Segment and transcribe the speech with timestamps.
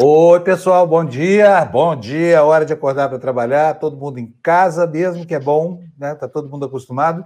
[0.00, 1.64] Oi, pessoal, bom dia.
[1.64, 3.74] Bom dia, hora de acordar para trabalhar.
[3.80, 6.14] Todo mundo em casa mesmo, que é bom, né?
[6.14, 7.24] Tá todo mundo acostumado.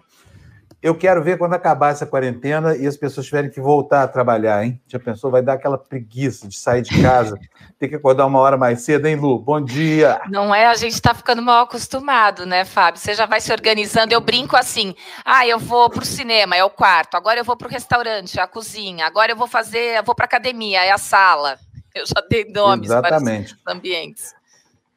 [0.80, 4.64] Eu quero ver quando acabar essa quarentena e as pessoas tiverem que voltar a trabalhar,
[4.64, 4.80] hein?
[4.88, 5.30] Já pensou?
[5.30, 7.38] Vai dar aquela preguiça de sair de casa,
[7.78, 9.38] ter que acordar uma hora mais cedo, hein, Lu?
[9.38, 10.22] Bom dia!
[10.30, 10.64] Não é?
[10.64, 12.98] A gente está ficando mal acostumado, né, Fábio?
[12.98, 14.14] Você já vai se organizando.
[14.14, 14.94] Eu brinco assim:
[15.26, 17.18] ah, eu vou para o cinema, é o quarto.
[17.18, 19.04] Agora eu vou para o restaurante, é a cozinha.
[19.04, 21.58] Agora eu vou fazer, eu vou para academia, é a sala.
[21.94, 23.56] Eu já dei nomes Exatamente.
[23.56, 24.34] para os ambientes.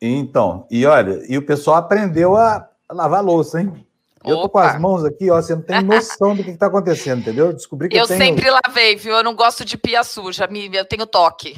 [0.01, 3.85] Então, e olha, e o pessoal aprendeu a lavar louça, hein?
[4.23, 7.19] Eu tô com as mãos aqui, ó, você não tem noção do que está acontecendo,
[7.19, 7.53] entendeu?
[7.53, 8.19] Descobri que eu, eu tenho...
[8.19, 9.13] sempre lavei, viu?
[9.13, 11.53] Eu não gosto de pia suja, eu tenho toque.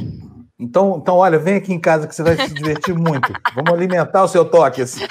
[0.60, 3.32] Então, então, olha, vem aqui em casa que você vai se divertir muito.
[3.54, 4.82] Vamos alimentar o seu toque.
[4.82, 5.05] Assim.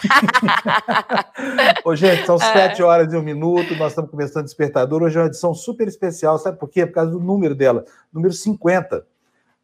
[1.85, 2.39] Ô, gente, são é.
[2.41, 5.05] sete horas e um minuto, nós estamos começando o Despertador.
[5.05, 6.85] Hoje é uma edição super especial, sabe por quê?
[6.85, 9.07] Por causa do número dela, número 50.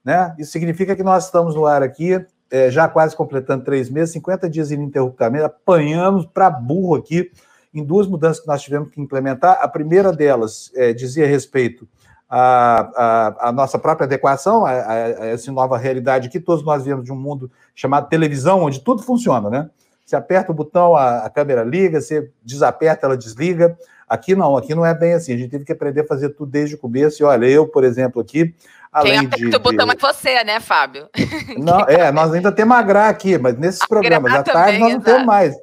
[0.04, 0.34] Né?
[0.38, 4.48] Isso significa que nós estamos no ar aqui, é, já quase completando três meses, 50
[4.48, 7.30] dias ininterruptamente, apanhamos para burro aqui
[7.72, 9.58] em duas mudanças que nós tivemos que implementar.
[9.62, 11.88] A primeira delas é, dizia respeito
[12.28, 14.96] à, à, à, nossa própria adequação a, a,
[15.26, 19.48] essa nova realidade que todos nós vivemos de um mundo chamado televisão, onde tudo funciona,
[19.48, 19.70] né?
[20.04, 23.78] Você aperta o botão, a, a câmera liga, você desaperta, ela desliga.
[24.08, 25.32] Aqui não, aqui não é bem assim.
[25.32, 27.22] A gente teve que aprender a fazer tudo desde o começo.
[27.22, 28.54] E olha, eu, por exemplo, aqui.
[28.92, 29.92] Além Quem aperta de, o botão de...
[29.92, 31.08] é você, né, Fábio?
[31.56, 35.00] Não, é, nós ainda temos a Gra aqui, mas nesses programas, à tarde nós não
[35.00, 35.04] exato.
[35.04, 35.56] temos mais.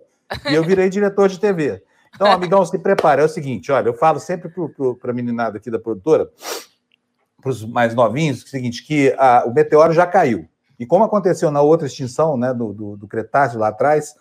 [0.49, 1.83] E eu virei diretor de TV.
[2.15, 3.21] Então, amigão, se prepara.
[3.21, 4.51] É o seguinte, olha, eu falo sempre
[4.99, 6.27] para a meninada aqui da produtora,
[7.39, 10.49] para os mais novinhos, é o seguinte, que a, o meteoro já caiu.
[10.79, 14.15] E como aconteceu na outra extinção, né, do, do, do Cretáceo lá atrás,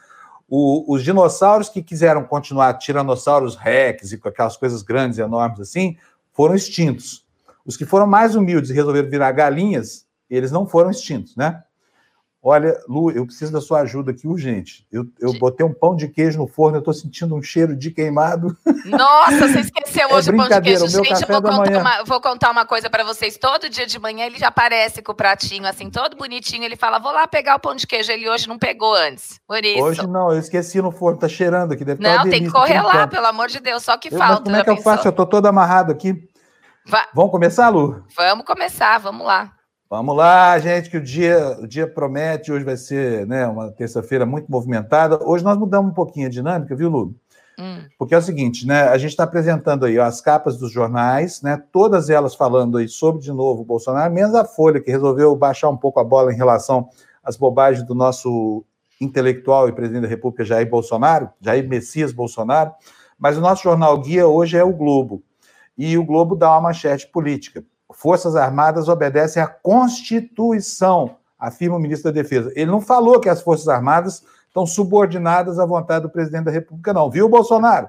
[0.49, 5.61] o, os dinossauros que quiseram continuar tiranossauros rex e com aquelas coisas grandes e enormes
[5.61, 5.97] assim,
[6.33, 7.27] foram extintos.
[7.69, 11.63] Os que foram mais humildes e resolveram virar galinhas, eles não foram extintos, né?
[12.43, 14.87] Olha, Lu, eu preciso da sua ajuda aqui urgente.
[14.91, 17.91] Eu, eu botei um pão de queijo no forno, eu estou sentindo um cheiro de
[17.91, 18.57] queimado.
[18.87, 20.89] Nossa, você esqueceu é hoje é o pão de queijo.
[20.89, 23.37] Gente, eu vou contar, uma, vou contar, uma, coisa para vocês.
[23.37, 26.65] Todo dia de manhã ele já aparece com o pratinho, assim, todo bonitinho.
[26.65, 28.11] Ele fala: vou lá pegar o pão de queijo.
[28.11, 29.39] Ele hoje não pegou antes.
[29.47, 29.83] Por isso.
[29.83, 31.85] Hoje não, eu esqueci no forno, tá cheirando aqui.
[31.85, 34.45] Deve não, tem que correr lá, pelo amor de Deus, só que eu, falta.
[34.45, 35.07] Como é que eu faço?
[35.07, 36.27] Eu tô todo amarrado aqui.
[36.89, 38.03] Va Vamos começar, Lu?
[38.17, 39.53] Vamos começar, vamos lá.
[39.91, 42.51] Vamos lá, gente, que o dia, o dia promete.
[42.51, 45.19] Hoje vai ser né, uma terça-feira muito movimentada.
[45.23, 47.15] Hoje nós mudamos um pouquinho a dinâmica, viu, Lu?
[47.59, 47.85] Hum.
[47.99, 48.85] Porque é o seguinte, né?
[48.85, 51.63] A gente está apresentando aí ó, as capas dos jornais, né?
[51.71, 55.69] Todas elas falando aí sobre de novo o Bolsonaro, menos a Folha, que resolveu baixar
[55.69, 56.89] um pouco a bola em relação
[57.23, 58.65] às bobagens do nosso
[58.99, 62.73] intelectual e presidente da República, Jair Bolsonaro, Jair Messias Bolsonaro.
[63.19, 65.23] Mas o nosso jornal guia hoje é o Globo.
[65.79, 67.65] E o Globo dá uma manchete política.
[67.95, 72.53] Forças Armadas obedecem à Constituição, afirma o ministro da Defesa.
[72.55, 76.93] Ele não falou que as Forças Armadas estão subordinadas à vontade do presidente da República,
[76.93, 77.09] não.
[77.09, 77.89] Viu, Bolsonaro?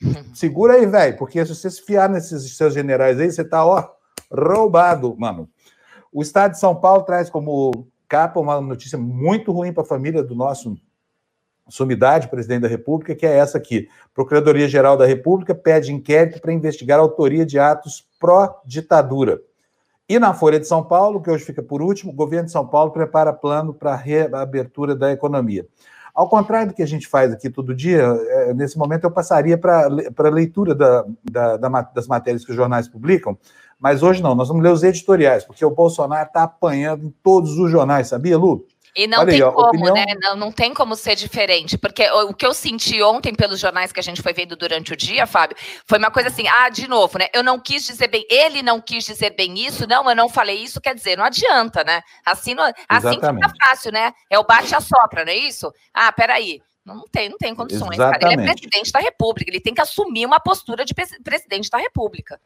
[0.34, 3.88] Segura aí, velho, porque se você se fiar nesses seus generais aí, você tá, ó,
[4.30, 5.48] roubado, mano.
[6.12, 10.22] O Estado de São Paulo traz como capa uma notícia muito ruim para a família
[10.22, 10.76] do nosso
[11.68, 13.88] sumidade, presidente da República, que é essa aqui.
[14.14, 19.40] Procuradoria-Geral da República pede inquérito para investigar a autoria de atos pró-ditadura.
[20.08, 22.66] E na Folha de São Paulo, que hoje fica por último, o governo de São
[22.66, 25.66] Paulo prepara plano para a reabertura da economia.
[26.14, 29.56] Ao contrário do que a gente faz aqui todo dia, é, nesse momento eu passaria
[29.56, 33.38] para a leitura da, da, da, das matérias que os jornais publicam,
[33.78, 37.56] mas hoje não, nós vamos ler os editoriais, porque o Bolsonaro está apanhando em todos
[37.56, 38.66] os jornais, sabia, Lu?
[38.98, 39.94] E não Olha tem aí, como, opinião...
[39.94, 40.06] né?
[40.20, 43.92] Não, não tem como ser diferente, porque o, o, que eu senti ontem pelos jornais
[43.92, 46.88] que a gente foi vendo durante o dia, Fábio, foi uma coisa assim: ah, de
[46.88, 47.28] novo, né?
[47.32, 50.56] Eu não quis dizer bem, ele não quis dizer bem isso, não, eu não falei
[50.64, 52.02] isso, quer dizer, não adianta, né?
[52.26, 54.12] Assim, não, assim fica fácil, né?
[54.28, 55.72] É o bate-a-sopra, não é isso?
[55.94, 56.60] Ah, peraí.
[56.84, 58.20] Não tem, não tem condições, Exatamente.
[58.20, 58.32] cara.
[58.32, 62.40] Ele é presidente da República, ele tem que assumir uma postura de presidente da República.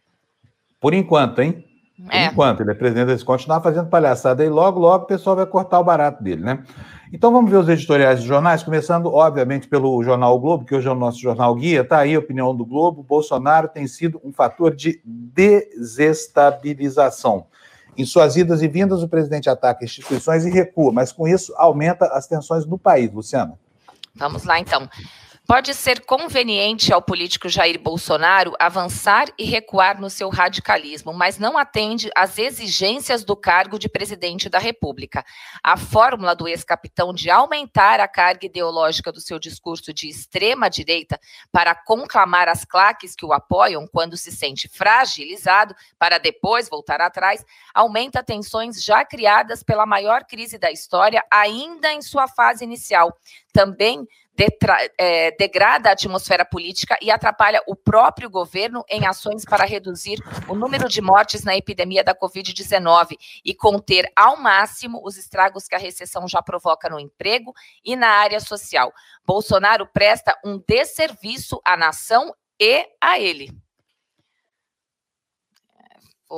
[0.79, 1.65] Por enquanto, hein?
[2.09, 2.27] É.
[2.27, 5.79] enquanto, ele é presidente, se continuar fazendo palhaçada aí, logo, logo o pessoal vai cortar
[5.81, 6.65] o barato dele, né?
[7.13, 10.89] Então vamos ver os editoriais de jornais, começando, obviamente, pelo jornal o Globo, que hoje
[10.89, 13.03] é o nosso jornal guia, tá aí a opinião do Globo.
[13.03, 17.45] Bolsonaro tem sido um fator de desestabilização.
[17.99, 22.07] Em suas idas e vindas, o presidente ataca instituições e recua, mas com isso aumenta
[22.07, 23.59] as tensões no país, Luciana.
[24.15, 24.89] Vamos lá, então.
[25.45, 31.59] Pode ser conveniente ao político Jair Bolsonaro avançar e recuar no seu radicalismo, mas não
[31.59, 35.25] atende às exigências do cargo de presidente da República.
[35.61, 41.19] A fórmula do ex-capitão de aumentar a carga ideológica do seu discurso de extrema direita
[41.51, 47.45] para conclamar as claques que o apoiam quando se sente fragilizado, para depois voltar atrás,
[47.75, 53.15] aumenta tensões já criadas pela maior crise da história, ainda em sua fase inicial.
[53.53, 54.07] Também
[54.99, 60.19] é, degrada a atmosfera política e atrapalha o próprio governo em ações para reduzir
[60.49, 65.75] o número de mortes na epidemia da Covid-19 e conter ao máximo os estragos que
[65.75, 67.53] a recessão já provoca no emprego
[67.85, 68.93] e na área social.
[69.25, 73.51] Bolsonaro presta um desserviço à nação e a ele.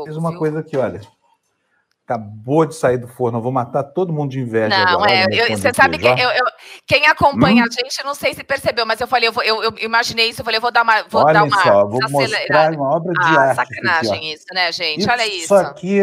[0.05, 1.01] Fiz uma coisa aqui, olha.
[2.07, 4.69] Acabou de sair do forno, eu vou matar todo mundo de inveja.
[4.69, 6.45] Não, agora, é, eu, você sabe que eu, eu,
[6.87, 7.67] quem acompanha hum?
[7.67, 10.43] a gente, não sei se percebeu, mas eu falei, eu, vou, eu, eu imaginei isso,
[10.43, 11.03] eu falei, eu vou dar uma.
[11.09, 13.57] Vou Olha dar uma só, vou mostrar uma obra de ah, arte.
[13.57, 15.01] Sacanagem aqui, isso, né, gente?
[15.01, 15.45] Isso Olha isso.
[15.45, 16.01] Isso aqui,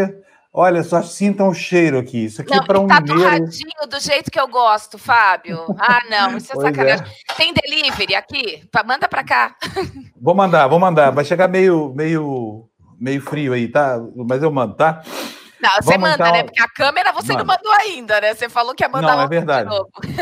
[0.51, 2.25] olha, só sintam o cheiro aqui.
[2.25, 5.63] Isso aqui não, para um tá torradinho do jeito que eu gosto, Fábio.
[5.77, 7.05] Ah, não, isso é pois sacanagem.
[7.29, 7.33] É.
[7.35, 8.67] Tem delivery aqui?
[8.83, 9.55] Manda para cá.
[10.19, 11.11] Vou mandar, vou mandar.
[11.11, 12.67] Vai chegar meio, meio,
[12.99, 13.99] meio frio aí, tá?
[14.15, 15.03] Mas eu mando, tá?
[15.61, 16.31] Não, você manda, então...
[16.31, 16.43] né?
[16.43, 17.45] Porque a câmera você Mano.
[17.45, 18.33] não mandou ainda, né?
[18.33, 19.69] Você falou que ia mandar Não, é verdade.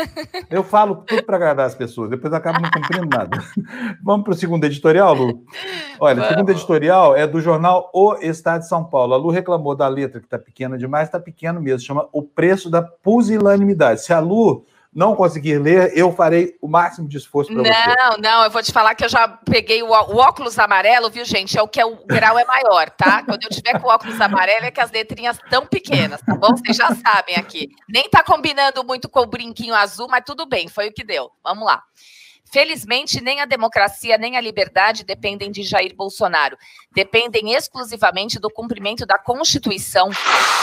[0.50, 3.38] Eu falo tudo para agradar as pessoas, depois acabo não cumprindo nada.
[4.02, 5.44] Vamos para o segundo editorial, Lu?
[5.98, 6.26] Olha, Vamos.
[6.26, 9.14] o segundo editorial é do jornal O Estado de São Paulo.
[9.14, 11.86] A Lu reclamou da letra que está pequena demais, está pequeno mesmo.
[11.86, 14.02] Chama O Preço da Pusilanimidade.
[14.02, 17.94] Se a Lu não conseguir ler, eu farei o máximo de esforço para você.
[17.96, 21.24] Não, não, eu vou te falar que eu já peguei o, o, óculos amarelo, viu,
[21.24, 21.56] gente?
[21.56, 23.22] É o que é, o grau é maior, tá?
[23.22, 26.56] Quando eu tiver com o óculos amarelo é que as letrinhas tão pequenas, tá bom?
[26.56, 27.68] Vocês já sabem aqui.
[27.88, 31.30] Nem tá combinando muito com o brinquinho azul, mas tudo bem, foi o que deu.
[31.44, 31.82] Vamos lá.
[32.52, 36.58] Felizmente, nem a democracia nem a liberdade dependem de Jair Bolsonaro.
[36.92, 40.08] Dependem exclusivamente do cumprimento da Constituição.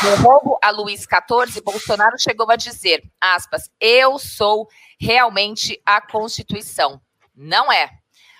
[0.04, 4.68] No roubo a Luiz XIV, Bolsonaro chegou a dizer, aspas, eu sou
[5.00, 7.00] realmente a Constituição.
[7.34, 7.97] Não é.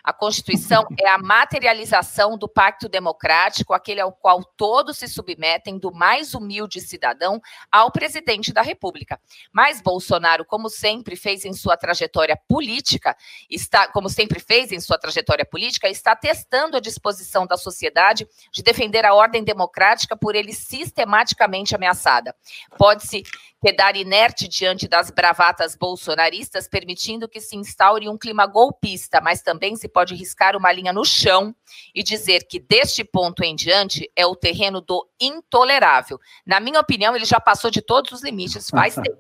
[0.08, 5.94] A Constituição é a materialização do pacto democrático, aquele ao qual todos se submetem, do
[5.94, 9.20] mais humilde cidadão ao presidente da República.
[9.52, 13.18] Mas Bolsonaro, como sempre fez em sua trajetória política,
[13.50, 18.64] está, como sempre fez em sua trajetória política, está testando a disposição da sociedade de
[18.64, 22.34] defender a ordem democrática por ele sistematicamente ameaçada.
[22.78, 23.24] Pode-se
[23.68, 29.76] quedar inerte diante das bravatas bolsonaristas, permitindo que se instaure um clima golpista, mas também
[29.76, 31.54] se pode riscar uma linha no chão
[31.94, 36.18] e dizer que deste ponto em diante é o terreno do intolerável.
[36.46, 39.18] Na minha opinião, ele já passou de todos os limites faz tempo.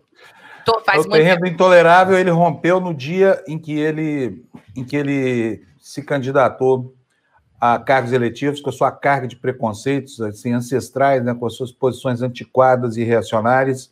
[0.85, 1.53] Faz o terreno tempo.
[1.53, 4.45] intolerável ele rompeu no dia em que ele,
[4.77, 6.95] em que ele se candidatou
[7.59, 11.71] a cargos eletivos com a sua carga de preconceitos assim, ancestrais, né, com as suas
[11.73, 13.91] posições antiquadas e reacionárias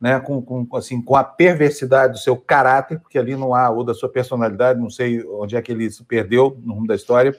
[0.00, 3.84] né, com, com, assim, com a perversidade do seu caráter, porque ali não há, ou
[3.84, 7.34] da sua personalidade, não sei onde é que ele se perdeu no rumo da história,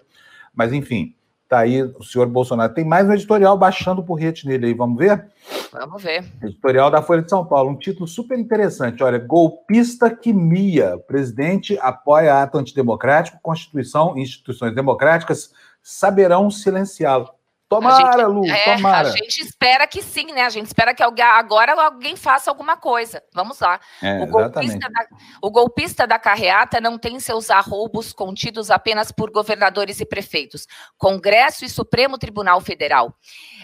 [0.54, 1.16] mas enfim,
[1.48, 2.74] tá aí o senhor Bolsonaro.
[2.74, 5.28] Tem mais um editorial baixando o porrete nele aí, vamos ver?
[5.72, 6.26] Vamos ver.
[6.42, 9.04] Editorial da Folha de São Paulo, um título super interessante.
[9.04, 10.98] Olha, golpista que mia.
[11.08, 15.52] Presidente apoia ato antidemocrático, Constituição e instituições democráticas
[15.82, 17.30] saberão silenciá-lo.
[17.70, 19.10] Tomara, gente, Lu, é, tomara.
[19.10, 20.44] A gente espera que sim, né?
[20.44, 23.22] A gente espera que alguém, agora alguém faça alguma coisa.
[23.34, 23.78] Vamos lá.
[24.02, 25.08] É, o, golpista da,
[25.42, 30.66] o, golpista da, carreata não tem seus arroubos contidos apenas por governadores e prefeitos.
[30.98, 33.14] Congresso e Supremo Tribunal Federal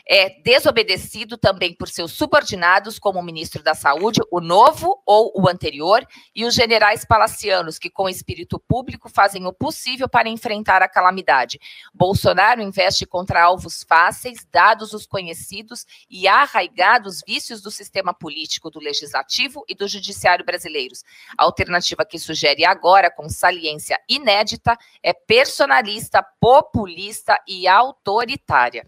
[0.06, 5.48] é desobedecido também por seus subordinados, como o ministro da Saúde, o novo ou o
[5.48, 6.06] anterior,
[6.36, 11.58] e os generais palacianos, que, com espírito público, fazem o possível para enfrentar a calamidade.
[11.94, 18.80] Bolsonaro investe contra alvos fáceis, dados os conhecidos e arraigados vícios do sistema político, do
[18.80, 21.04] legislativo e do judiciário brasileiros.
[21.38, 28.88] A alternativa que sugere agora, com saliência inédita, é personalista, populista e autoritária.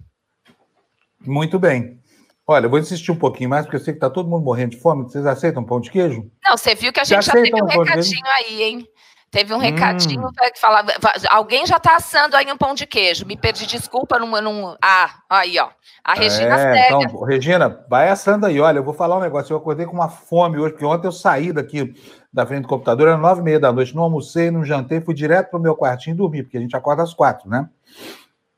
[1.20, 2.02] Muito bem.
[2.48, 4.72] Olha, eu vou insistir um pouquinho mais, porque eu sei que está todo mundo morrendo
[4.72, 5.04] de fome.
[5.04, 6.32] Vocês aceitam pão de queijo?
[6.44, 8.90] Não, você viu que a gente já, já teve um recadinho aí, hein?
[9.36, 10.32] Teve um recadinho hum.
[10.54, 10.94] que falava.
[11.30, 13.26] Alguém já está assando aí um pão de queijo.
[13.26, 14.18] Me perdi, desculpa.
[14.18, 14.78] Num, num...
[14.82, 15.68] Ah, aí, ó.
[16.06, 18.62] A Regina é, Então, Regina, vai assando aí.
[18.62, 19.52] Olha, eu vou falar um negócio.
[19.52, 21.94] Eu acordei com uma fome hoje, porque ontem eu saí daqui
[22.32, 23.94] da frente do computador, era nove e meia da noite.
[23.94, 26.76] Não almocei, não jantei, fui direto para o meu quartinho e dormi, porque a gente
[26.78, 27.68] acorda às quatro, né?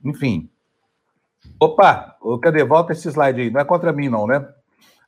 [0.05, 0.47] Enfim,
[1.59, 2.63] Opa, cadê?
[2.63, 3.49] Volta esse slide aí.
[3.49, 4.47] Não é contra mim, não, né?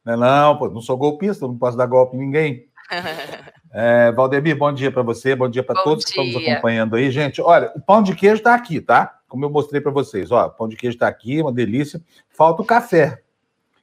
[0.04, 2.66] Não, é não, pô, não sou golpista, não posso dar golpe em ninguém.
[3.72, 6.14] É, Valdemir, bom dia para você, bom dia para todos dia.
[6.14, 7.12] que estamos acompanhando aí.
[7.12, 9.20] Gente, olha, o pão de queijo está aqui, tá?
[9.28, 10.32] Como eu mostrei para vocês.
[10.32, 12.02] Ó, o pão de queijo está aqui, uma delícia.
[12.30, 13.22] Falta o café.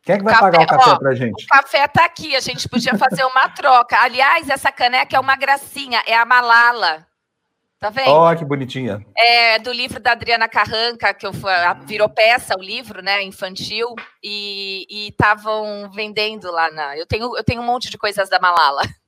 [0.02, 1.44] Quem é que vai café, pagar o café para gente?
[1.44, 4.00] O café está aqui, a gente podia fazer uma troca.
[4.00, 7.06] Aliás, essa caneca é uma gracinha, é a Malala.
[7.78, 8.08] Tá vendo?
[8.08, 9.04] Ó, oh, que bonitinha.
[9.16, 11.32] É do livro da Adriana Carranca, que eu,
[11.84, 16.96] virou peça o livro, né, infantil, e estavam vendendo lá na.
[16.96, 18.82] Eu tenho, eu tenho um monte de coisas da Malala.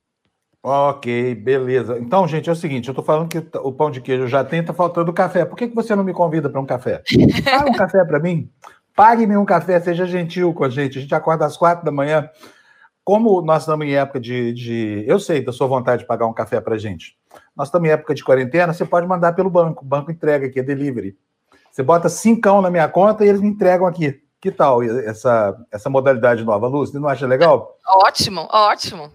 [0.61, 1.97] Ok, beleza.
[1.99, 4.63] Então, gente, é o seguinte: eu tô falando que o pão de queijo já tem,
[4.63, 5.45] tá faltando café.
[5.45, 7.01] Por que, que você não me convida para um café?
[7.45, 8.49] Paga um café para mim.
[8.95, 10.97] Pague-me um café, seja gentil com a gente.
[10.97, 12.29] A gente acorda às quatro da manhã.
[13.05, 15.05] Como nós estamos em época de, de.
[15.07, 17.17] Eu sei da sua vontade de pagar um café para gente.
[17.55, 19.83] Nós estamos em época de quarentena, você pode mandar pelo banco.
[19.83, 21.17] O banco entrega aqui, é delivery.
[21.71, 24.21] Você bota cincão na minha conta e eles me entregam aqui.
[24.41, 26.99] Que tal essa, essa modalidade nova, Lúcia?
[26.99, 27.77] Não acha legal?
[27.87, 29.09] Ótimo, ótimo.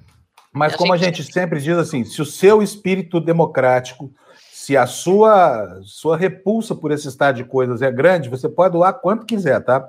[0.54, 4.12] Mas a como a gente sempre diz assim, se o seu espírito democrático,
[4.52, 8.94] se a sua sua repulsa por esse estado de coisas é grande, você pode doar
[8.94, 9.84] quanto quiser, tá?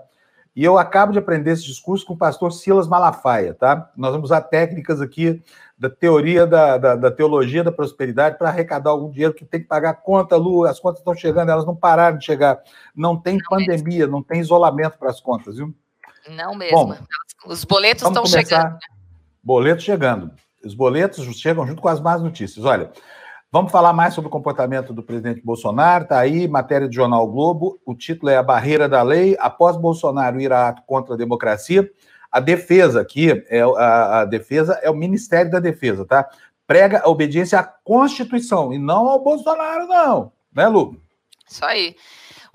[0.55, 3.91] E eu acabo de aprender esse discurso com o pastor Silas Malafaia, tá?
[3.95, 5.43] Nós vamos usar técnicas aqui
[5.77, 9.67] da teoria da, da, da teologia da prosperidade para arrecadar algum dinheiro que tem que
[9.67, 12.59] pagar conta, Lu, as contas estão chegando, elas não pararam de chegar.
[12.95, 14.11] Não tem não pandemia, mesmo.
[14.13, 15.75] não tem isolamento para as contas, viu?
[16.29, 16.87] Não mesmo.
[16.87, 16.95] Bom,
[17.45, 18.71] Os boletos estão chegando.
[18.71, 18.79] Né?
[19.43, 20.31] Boletos chegando.
[20.65, 22.65] Os boletos chegam junto com as más notícias.
[22.65, 22.91] Olha,
[23.51, 26.03] vamos falar mais sobre o comportamento do presidente Bolsonaro.
[26.03, 27.79] Está aí, matéria do Jornal Globo.
[27.85, 29.37] O título é A Barreira da Lei.
[29.39, 31.89] Após Bolsonaro ir a ato contra a democracia,
[32.31, 36.27] a defesa aqui, é, a, a defesa é o Ministério da Defesa, tá?
[36.67, 40.31] Prega a obediência à Constituição e não ao Bolsonaro, não.
[40.53, 40.99] Né, Lu?
[41.47, 41.95] Isso aí.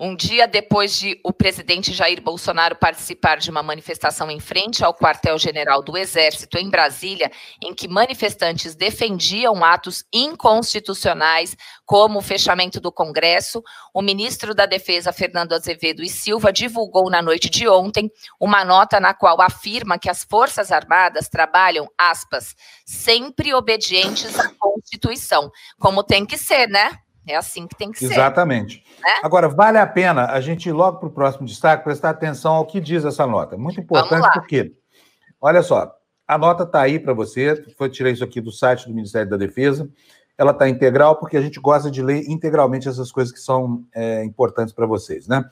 [0.03, 4.95] Um dia depois de o presidente Jair Bolsonaro participar de uma manifestação em frente ao
[4.95, 7.31] quartel-general do Exército em Brasília,
[7.61, 11.55] em que manifestantes defendiam atos inconstitucionais,
[11.85, 13.61] como o fechamento do Congresso,
[13.93, 18.99] o ministro da Defesa, Fernando Azevedo e Silva, divulgou na noite de ontem uma nota
[18.99, 26.25] na qual afirma que as Forças Armadas trabalham, aspas, sempre obedientes à Constituição, como tem
[26.25, 26.97] que ser, né?
[27.27, 28.13] É assim que tem que ser.
[28.13, 28.83] Exatamente.
[29.01, 29.19] Né?
[29.23, 32.65] Agora, vale a pena a gente ir logo para o próximo destaque, prestar atenção ao
[32.65, 33.57] que diz essa nota.
[33.57, 34.73] Muito importante porque,
[35.39, 35.93] olha só,
[36.27, 39.37] a nota está aí para você, foi tirei isso aqui do site do Ministério da
[39.37, 39.89] Defesa.
[40.37, 44.23] Ela está integral porque a gente gosta de ler integralmente essas coisas que são é,
[44.23, 45.45] importantes para vocês, né?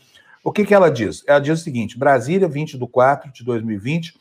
[0.43, 1.23] O que, que ela diz?
[1.27, 4.17] Ela diz o seguinte: Brasília, 20 de 4 de 2020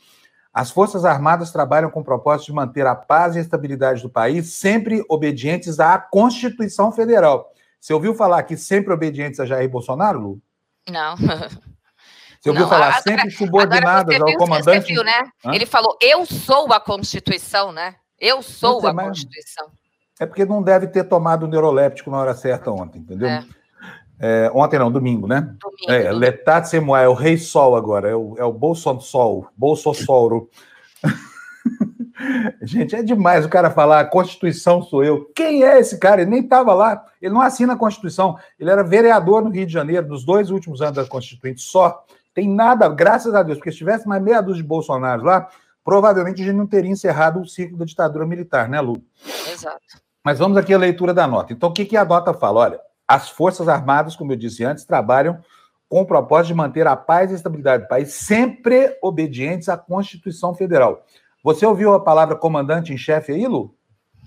[0.53, 4.09] as Forças Armadas trabalham com o propósito de manter a paz e a estabilidade do
[4.09, 7.51] país, sempre obedientes à Constituição Federal.
[7.79, 10.41] Você ouviu falar aqui sempre obedientes a Jair Bolsonaro, Lu?
[10.89, 11.15] Não.
[12.41, 14.93] Você ouviu não, falar agora, sempre subordinadas ao comandante?
[14.93, 15.29] Viu, né?
[15.45, 17.95] Ele falou: Eu sou a Constituição, né?
[18.17, 19.67] Eu sou a Constituição.
[20.19, 23.27] É porque não deve ter tomado o neuroléptico na hora certa ontem, entendeu?
[23.27, 23.45] É.
[24.19, 25.55] É, ontem não, domingo, né?
[25.61, 25.91] Domingo.
[25.91, 30.49] É, Letat Semuá, é o Rei Sol agora, é o, é o Bolson Sol, Bolsossoro.
[32.61, 35.31] Gente, é demais o cara falar, a Constituição sou eu.
[35.33, 36.21] Quem é esse cara?
[36.21, 38.37] Ele nem estava lá, ele não assina a Constituição.
[38.59, 42.03] Ele era vereador no Rio de Janeiro, nos dois últimos anos da Constituinte, só.
[42.33, 45.47] Tem nada, graças a Deus, porque se tivesse mais meia dúzia de Bolsonaros lá,
[45.83, 49.01] provavelmente a gente não teria encerrado o ciclo da ditadura militar, né, Lu?
[49.51, 49.79] Exato.
[50.23, 51.53] Mas vamos aqui à leitura da nota.
[51.53, 52.59] Então, o que, que a nota fala?
[52.59, 55.39] Olha, as Forças Armadas, como eu disse antes, trabalham
[55.89, 59.75] com o propósito de manter a paz e a estabilidade do país, sempre obedientes à
[59.75, 61.03] Constituição Federal.
[61.43, 63.73] Você ouviu a palavra comandante em chefe aí, Lu?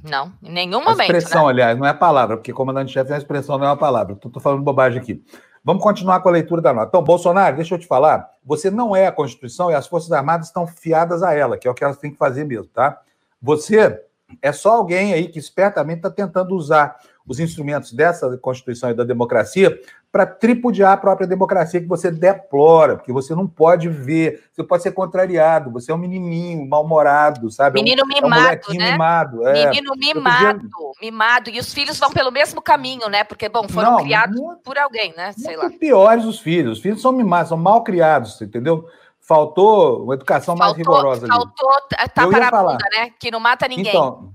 [0.02, 1.00] Não, em nenhum momento.
[1.00, 1.50] A expressão, né?
[1.50, 3.76] aliás, não é a palavra, porque comandante em chefe é uma expressão, não é uma
[3.76, 4.14] palavra.
[4.14, 5.24] Estou falando bobagem aqui.
[5.64, 6.88] Vamos continuar com a leitura da nota.
[6.88, 10.48] Então, Bolsonaro, deixa eu te falar, você não é a Constituição e as Forças Armadas
[10.48, 13.00] estão fiadas a ela, que é o que elas têm que fazer mesmo, tá?
[13.40, 14.02] Você
[14.40, 16.96] é só alguém aí que espertamente está tentando usar
[17.26, 19.78] os instrumentos dessa Constituição e da democracia
[20.12, 24.82] para tripudiar a própria democracia que você deplora, porque você não pode ver, você pode
[24.82, 27.82] ser contrariado, você é um menininho mal-humorado, sabe?
[27.82, 28.92] Menino é um, mimado, é um né?
[28.92, 29.48] mimado.
[29.48, 29.64] É.
[29.70, 31.00] Menino mimado, podia...
[31.00, 31.50] mimado.
[31.50, 33.24] E os filhos vão pelo mesmo caminho, né?
[33.24, 35.32] Porque, bom, foram não, criados muito, por alguém, né?
[35.32, 35.70] Sei lá.
[35.70, 36.76] piores os filhos.
[36.76, 38.84] Os filhos são mimados, são mal criados, entendeu?
[39.18, 41.26] Faltou uma educação faltou, mais rigorosa.
[41.26, 42.08] Faltou ali.
[42.10, 43.10] tapa na bunda, né?
[43.18, 43.88] Que não mata ninguém.
[43.88, 44.34] Então,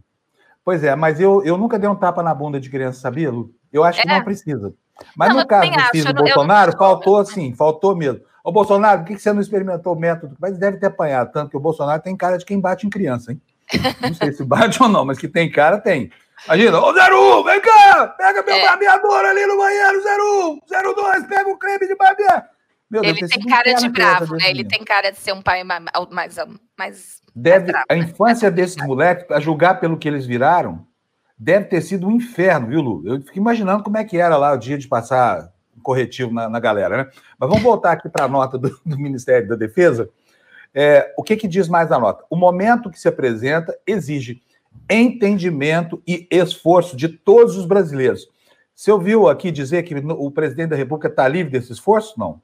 [0.67, 3.55] Pois é, mas eu, eu nunca dei um tapa na bunda de criança, sabia, Lu?
[3.71, 4.01] Eu acho é.
[4.01, 4.73] que não precisa.
[5.15, 6.77] Mas não, no caso do filho do Bolsonaro, não...
[6.77, 8.19] faltou assim, faltou mesmo.
[8.43, 10.35] Ô, Bolsonaro, por que você não experimentou o método?
[10.37, 13.31] Mas deve ter apanhado, tanto que o Bolsonaro tem cara de quem bate em criança,
[13.31, 13.41] hein?
[14.01, 16.11] Não sei se bate ou não, mas que tem cara, tem.
[16.45, 18.67] Imagina, ô 01, vem cá, pega meu é.
[18.67, 20.01] barbeador ali no banheiro,
[20.49, 22.49] 01, 02, pega o creme de barbear.
[22.91, 24.49] Meu ele Deus, tem cara de bravo, né?
[24.49, 26.35] Ele tem cara de ser um pai mais,
[26.77, 30.85] mais deve, a infância desses moleques, a julgar pelo que eles viraram,
[31.37, 33.03] deve ter sido um inferno, viu, Lu?
[33.05, 35.53] Eu fico imaginando como é que era lá o dia de passar
[35.83, 37.09] corretivo na, na galera, né?
[37.37, 40.09] Mas vamos voltar aqui para a nota do, do, Ministério da Defesa.
[40.73, 42.25] É, o que, que diz mais na nota?
[42.29, 44.41] O momento que se apresenta exige
[44.89, 48.27] entendimento e esforço de todos os brasileiros.
[48.73, 52.19] Você ouviu aqui dizer que o presidente da República está livre desse esforço?
[52.19, 52.41] Não.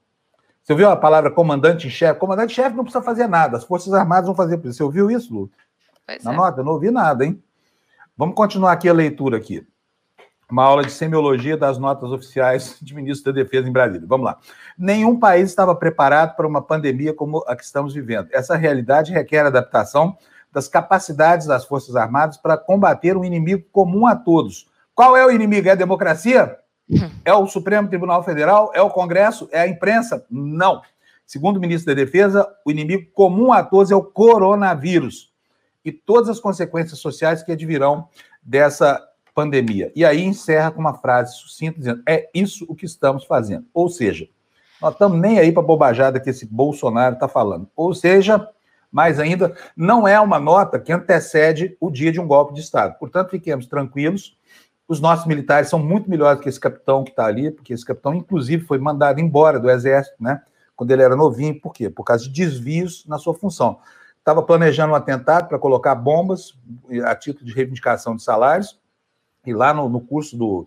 [0.64, 2.20] Você ouviu a palavra comandante-chefe?
[2.20, 4.74] Comandante-chefe não precisa fazer nada, as Forças Armadas vão fazer isso.
[4.74, 5.52] Você ouviu isso, Lu?
[6.08, 6.36] Pois Na é.
[6.36, 6.62] nota?
[6.62, 7.44] Eu não ouvi nada, hein?
[8.18, 9.68] Vamos continuar aqui a leitura aqui.
[10.50, 14.08] Uma aula de semiologia das notas oficiais de ministro da Defesa em Brasília.
[14.08, 14.38] Vamos lá.
[14.78, 18.30] Nenhum país estava preparado para uma pandemia como a que estamos vivendo.
[18.32, 20.18] Essa realidade requer adaptação
[20.50, 24.68] das capacidades das Forças Armadas para combater um inimigo comum a todos.
[24.96, 25.68] Qual é o inimigo?
[25.68, 26.58] É a democracia?
[27.24, 28.72] É o Supremo Tribunal Federal?
[28.74, 29.48] É o Congresso?
[29.52, 30.26] É a imprensa?
[30.30, 30.82] Não.
[31.26, 35.32] Segundo o ministro da Defesa, o inimigo comum a todos é o coronavírus
[35.84, 38.08] e todas as consequências sociais que advirão
[38.42, 39.02] dessa
[39.34, 39.92] pandemia.
[39.96, 43.66] E aí encerra com uma frase sucinta dizendo: é isso o que estamos fazendo.
[43.74, 44.28] Ou seja,
[44.82, 47.68] nós estamos nem aí para a bobajada que esse Bolsonaro está falando.
[47.76, 48.48] Ou seja,
[48.92, 52.98] mais ainda, não é uma nota que antecede o dia de um golpe de Estado.
[53.00, 54.38] Portanto, fiquemos tranquilos.
[54.88, 58.14] Os nossos militares são muito melhores que esse capitão que está ali, porque esse capitão,
[58.14, 60.42] inclusive, foi mandado embora do Exército, né?
[60.76, 61.60] Quando ele era novinho.
[61.60, 61.90] Por quê?
[61.90, 63.80] Por causa de desvios na sua função.
[64.20, 66.54] Estava planejando um atentado para colocar bombas
[67.06, 68.80] a título de reivindicação de salários.
[69.46, 70.66] E lá no, no curso do,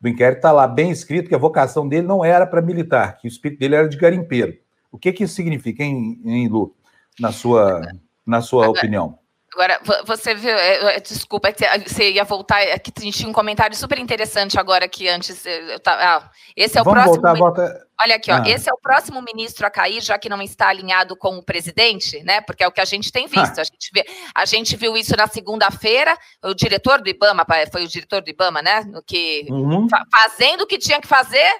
[0.00, 3.26] do inquérito está lá bem escrito que a vocação dele não era para militar, que
[3.26, 4.56] o espírito dele era de garimpeiro.
[4.92, 6.74] O que, que isso significa, em, em Lu?
[7.18, 7.82] na sua,
[8.24, 9.18] na sua Agora, opinião?
[9.58, 13.98] Agora, você viu, é, é, desculpa, é você ia voltar, que tinha um comentário super
[13.98, 15.44] interessante agora que antes.
[15.44, 17.22] Eu tava, ah, esse é o Vamos próximo.
[17.22, 17.86] Voltar, volta...
[18.00, 18.40] Olha aqui, ah.
[18.40, 21.42] ó, esse é o próximo ministro a cair, já que não está alinhado com o
[21.42, 22.40] presidente, né?
[22.40, 23.58] Porque é o que a gente tem visto.
[23.58, 23.62] Ah.
[23.62, 27.88] A, gente vê, a gente viu isso na segunda-feira, o diretor do Ibama, foi o
[27.88, 28.84] diretor do Ibama, né?
[29.04, 29.88] Que, uhum.
[30.08, 31.50] fazendo o que tinha que fazer,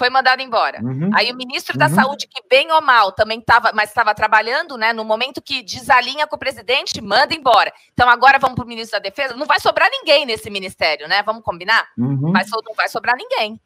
[0.00, 0.80] foi mandado embora.
[0.82, 1.10] Uhum.
[1.12, 1.94] Aí o ministro da uhum.
[1.94, 4.94] Saúde, que bem ou mal também estava, mas estava trabalhando, né?
[4.94, 7.70] No momento que desalinha com o presidente, manda embora.
[7.92, 9.36] Então agora vamos para o ministro da Defesa.
[9.36, 11.22] Não vai sobrar ninguém nesse ministério, né?
[11.22, 11.86] Vamos combinar?
[11.98, 12.32] Uhum.
[12.32, 13.60] Mas não vai sobrar ninguém.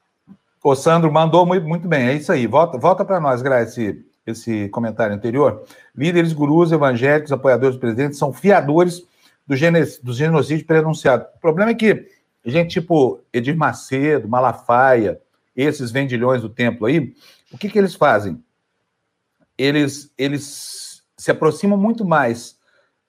[0.60, 2.08] O Sandro mandou muito, muito bem.
[2.08, 2.48] É isso aí.
[2.48, 5.62] Volta, volta para nós, Gra, esse, esse comentário anterior.
[5.94, 9.06] Líderes, gurus, evangélicos, apoiadores do presidente são fiadores
[9.46, 9.54] do,
[10.02, 11.26] do genocídio prenunciado.
[11.36, 12.08] O problema é que
[12.44, 15.20] gente tipo Edir Macedo, Malafaia,
[15.56, 17.14] esses vendilhões do templo aí,
[17.52, 18.42] o que, que eles fazem?
[19.56, 22.58] Eles, eles se aproximam muito mais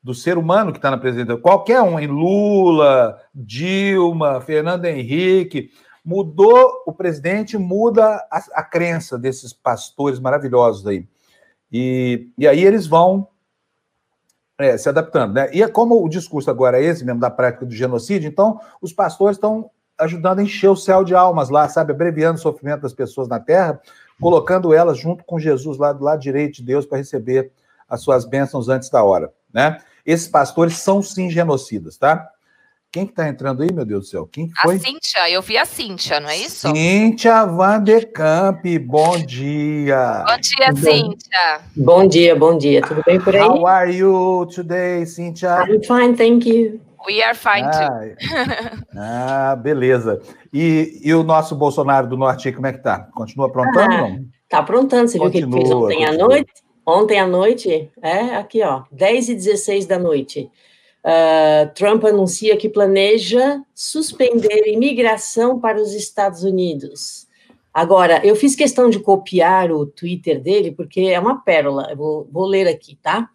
[0.03, 1.36] do ser humano que está na presidência.
[1.38, 5.71] Qualquer um, em Lula, Dilma, Fernando Henrique,
[6.03, 11.08] mudou o presidente, muda a, a crença desses pastores maravilhosos aí.
[11.71, 13.27] E, e aí eles vão
[14.60, 15.49] é, se adaptando, né?
[15.51, 18.93] E é como o discurso agora é esse mesmo da prática do genocídio, então os
[18.93, 21.91] pastores estão ajudando a encher o céu de almas lá, sabe?
[21.91, 23.79] Abreviando o sofrimento das pessoas na terra,
[24.19, 27.51] colocando elas junto com Jesus lá do lado direito de Deus para receber
[27.88, 29.79] as suas bênçãos antes da hora, né?
[30.05, 32.29] Esses pastores são sim genocidas, tá?
[32.91, 34.25] Quem que tá entrando aí, meu Deus do céu?
[34.25, 34.77] Quem que foi?
[34.77, 36.69] A Cíntia, eu vi a Cíntia, não é isso?
[36.69, 40.23] Cíntia Van de Camp, bom dia.
[40.25, 41.62] Bom dia, bom, Cíntia.
[41.75, 42.81] Bom dia, bom dia.
[42.81, 43.41] Tudo bem por aí?
[43.41, 45.65] How are you today, Cíntia?
[45.67, 46.79] I'm fine, thank you.
[47.07, 48.87] We are fine too.
[48.97, 50.21] ah, beleza.
[50.53, 53.07] E, e o nosso Bolsonaro do Norte, como é que tá?
[53.13, 53.93] Continua aprontando?
[53.93, 54.25] Ah, não?
[54.49, 55.09] Tá aprontando.
[55.09, 56.25] Você continua, viu o que ele fez ontem continua.
[56.25, 56.53] à noite?
[56.85, 60.51] Ontem à noite, é aqui, ó, 10 e 16 da noite.
[61.03, 67.27] Uh, Trump anuncia que planeja suspender imigração para os Estados Unidos.
[67.73, 71.87] Agora, eu fiz questão de copiar o Twitter dele, porque é uma pérola.
[71.91, 73.29] Eu vou, vou ler aqui, tá?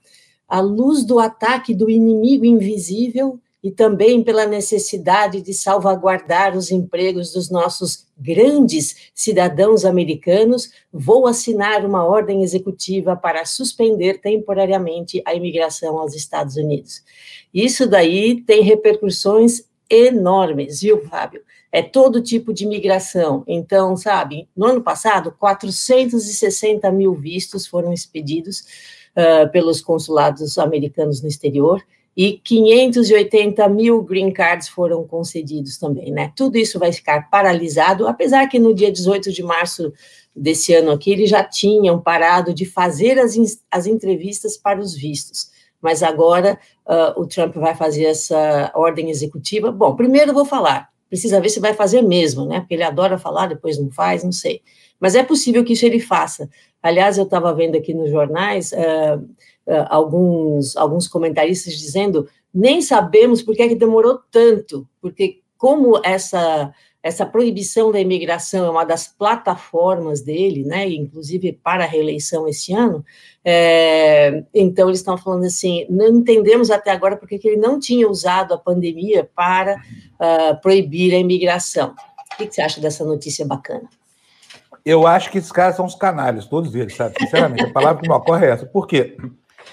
[0.48, 7.32] À luz do ataque do inimigo invisível, e também pela necessidade de salvaguardar os empregos
[7.32, 15.98] dos nossos grandes cidadãos americanos, vou assinar uma ordem executiva para suspender temporariamente a imigração
[15.98, 17.02] aos Estados Unidos.
[17.52, 21.42] Isso daí tem repercussões enormes, viu, Fábio?
[21.72, 23.44] É todo tipo de imigração.
[23.46, 28.60] Então, sabe, no ano passado, 460 mil vistos foram expedidos
[29.14, 31.82] uh, pelos consulados americanos no exterior
[32.16, 36.32] e 580 mil green cards foram concedidos também, né?
[36.36, 39.92] Tudo isso vai ficar paralisado, apesar que no dia 18 de março
[40.34, 43.34] desse ano aqui eles já tinham parado de fazer as,
[43.70, 45.50] as entrevistas para os vistos.
[45.80, 49.72] Mas agora uh, o Trump vai fazer essa ordem executiva.
[49.72, 52.60] Bom, primeiro vou falar, precisa ver se vai fazer mesmo, né?
[52.60, 54.60] Porque ele adora falar, depois não faz, não sei.
[54.98, 56.50] Mas é possível que isso ele faça.
[56.82, 58.72] Aliás, eu estava vendo aqui nos jornais.
[58.72, 59.26] Uh,
[59.88, 66.72] alguns, alguns comentaristas dizendo nem sabemos por que, é que demorou tanto, porque como essa
[67.02, 72.74] essa proibição da imigração é uma das plataformas dele, né, inclusive para a reeleição esse
[72.74, 73.04] ano,
[73.42, 78.08] é, então eles estão falando assim, não entendemos até agora porque que ele não tinha
[78.08, 81.94] usado a pandemia para uh, proibir a imigração.
[82.34, 83.88] O que, que você acha dessa notícia bacana?
[84.84, 87.14] Eu acho que esses caras são os canalhas, todos eles, sabe?
[87.18, 88.66] Sinceramente, a palavra que me ocorre é essa.
[88.66, 89.16] Por quê?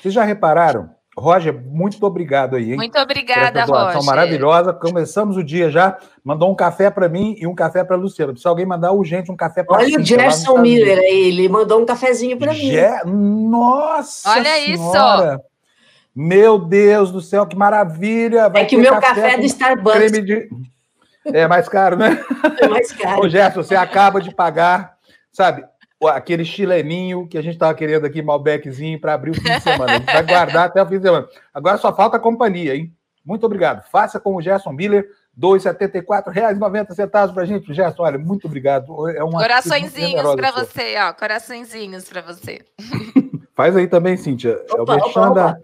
[0.01, 2.77] Vocês já repararam Roger, muito obrigado aí, hein?
[2.77, 4.03] Muito obrigada, Roger.
[4.03, 4.71] maravilhosa.
[4.71, 5.97] Começamos o dia já.
[6.23, 8.33] Mandou um café para mim e um café para Luciana.
[8.33, 11.85] Precisa alguém mandar urgente um café para Olha o Gerson Miller aí, ele mandou um
[11.87, 12.71] cafezinho para mim.
[13.49, 15.33] Nossa Olha senhora.
[15.33, 15.43] isso.
[16.15, 18.47] Meu Deus do céu, que maravilha!
[18.49, 20.11] Vai é que o meu café, café é do Starbucks.
[20.11, 20.49] De...
[21.25, 22.23] É mais caro, né?
[22.61, 23.23] É mais caro.
[23.23, 24.97] Ô, Gerson, você acaba de pagar,
[25.31, 25.63] sabe?
[26.05, 29.93] Aquele chileninho que a gente estava querendo aqui, Malbeczinho, para abrir o fim de semana.
[29.93, 31.27] A gente vai guardar até o fim de semana.
[31.53, 32.93] Agora só falta a companhia, hein?
[33.25, 33.83] Muito obrigado.
[33.89, 37.73] Faça com o Gerson Miller, R$ 2,74,90 para a gente.
[37.73, 39.09] Gerson, olha, muito obrigado.
[39.09, 41.13] É uma Coraçõezinhos para você, ó.
[41.13, 42.59] Coraçõezinhos para você.
[43.55, 44.63] Faz aí também, Cíntia.
[44.69, 45.57] Opa, é o opa, opa.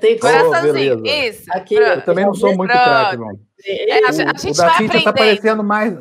[0.00, 1.02] Tem coraçãozinho.
[1.02, 1.44] Oh, Isso.
[1.50, 3.38] Aqui, eu também não sou muito craque, não.
[3.64, 5.94] É, a, a gente o da Cíntia está parecendo mais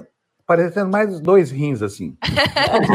[0.46, 2.16] parecendo mais dois rins, assim.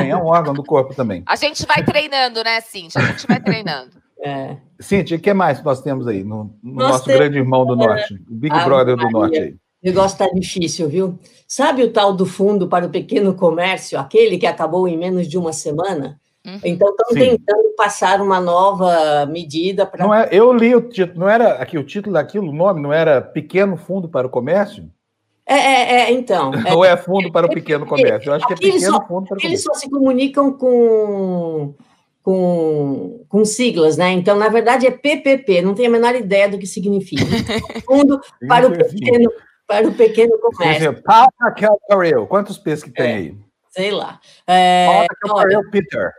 [0.09, 1.23] é um órgão do corpo também.
[1.27, 3.01] A gente vai treinando, né, Cintia?
[3.01, 3.91] A gente vai treinando.
[4.23, 4.59] É.
[4.79, 8.13] Cintia, o que mais nós temos aí no, no nosso temos, grande irmão do Norte,
[8.31, 9.53] o Big Brother do Norte aí?
[9.53, 11.19] O negócio está difícil, viu?
[11.49, 15.39] Sabe o tal do fundo para o pequeno comércio, aquele que acabou em menos de
[15.39, 16.21] uma semana?
[16.47, 16.61] Uhum.
[16.63, 20.05] Então estão tentando passar uma nova medida para.
[20.05, 22.93] Não é, eu li o título, não era aqui o título daquilo, o nome não
[22.93, 24.91] era Pequeno Fundo para o Comércio?
[25.51, 26.53] É, é, é, então.
[26.73, 28.31] Ou é fundo para o pequeno comércio?
[28.31, 29.49] Eu acho que é pequeno só, fundo para o comércio.
[29.49, 31.75] Eles só se comunicam com,
[32.23, 34.13] com, com siglas, né?
[34.13, 37.25] Então, na verdade, é PPP, não tenho a menor ideia do que significa.
[37.85, 39.33] Fundo para o pequeno,
[39.67, 41.03] para o pequeno comércio.
[41.03, 43.35] Paula Kelcarel, quantos P's que tem é, aí?
[43.71, 44.21] Sei lá.
[44.47, 46.13] É, Paula Peter.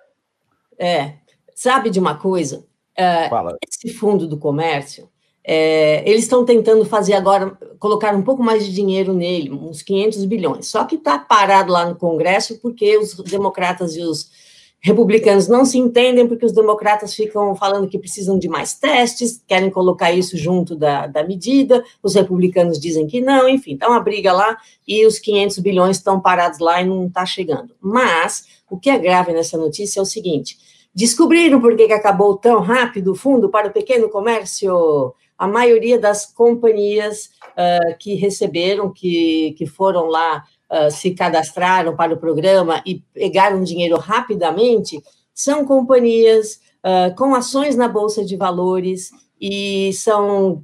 [0.78, 1.14] É,
[1.56, 2.66] sabe de uma coisa?
[2.98, 3.30] É.
[3.66, 5.10] Esse fundo do comércio,
[5.54, 10.24] é, eles estão tentando fazer agora, colocar um pouco mais de dinheiro nele, uns 500
[10.24, 10.68] bilhões.
[10.68, 14.32] Só que está parado lá no Congresso porque os democratas e os
[14.80, 19.70] republicanos não se entendem, porque os democratas ficam falando que precisam de mais testes, querem
[19.70, 24.32] colocar isso junto da, da medida, os republicanos dizem que não, enfim, está uma briga
[24.32, 27.76] lá e os 500 bilhões estão parados lá e não está chegando.
[27.82, 30.58] Mas o que é grave nessa notícia é o seguinte:
[30.96, 36.24] descobriram por que acabou tão rápido o fundo para o pequeno comércio a maioria das
[36.24, 43.04] companhias uh, que receberam, que, que foram lá, uh, se cadastraram para o programa e
[43.12, 45.02] pegaram dinheiro rapidamente,
[45.34, 49.10] são companhias uh, com ações na Bolsa de Valores
[49.42, 50.64] e são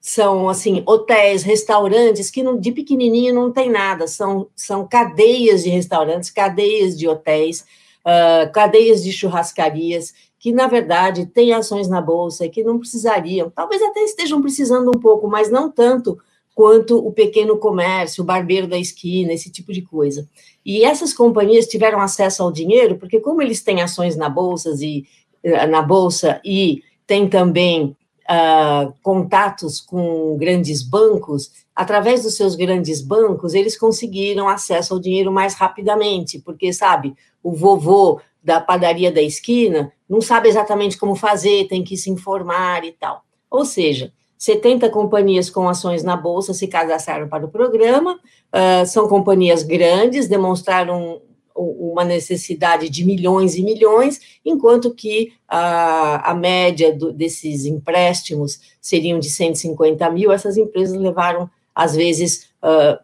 [0.00, 5.68] são assim hotéis, restaurantes que não, de pequenininho não tem nada, são, são cadeias de
[5.68, 7.66] restaurantes, cadeias de hotéis,
[8.00, 13.50] uh, cadeias de churrascarias que, na verdade, têm ações na Bolsa e que não precisariam,
[13.50, 16.18] talvez até estejam precisando um pouco, mas não tanto
[16.54, 20.26] quanto o pequeno comércio, o barbeiro da esquina, esse tipo de coisa.
[20.64, 25.04] E essas companhias tiveram acesso ao dinheiro porque, como eles têm ações na bolsa e,
[25.44, 27.96] eh, na bolsa e têm também
[28.30, 35.30] uh, contatos com grandes bancos, através dos seus grandes bancos, eles conseguiram acesso ao dinheiro
[35.30, 41.68] mais rapidamente, porque, sabe, o vovô da padaria da esquina não sabe exatamente como fazer,
[41.68, 43.22] tem que se informar e tal.
[43.50, 49.06] Ou seja, 70 companhias com ações na Bolsa se cadastraram para o programa, uh, são
[49.06, 51.20] companhias grandes, demonstraram
[51.54, 59.18] uma necessidade de milhões e milhões, enquanto que a, a média do, desses empréstimos seriam
[59.18, 62.98] de 150 mil, essas empresas levaram, às vezes, uh,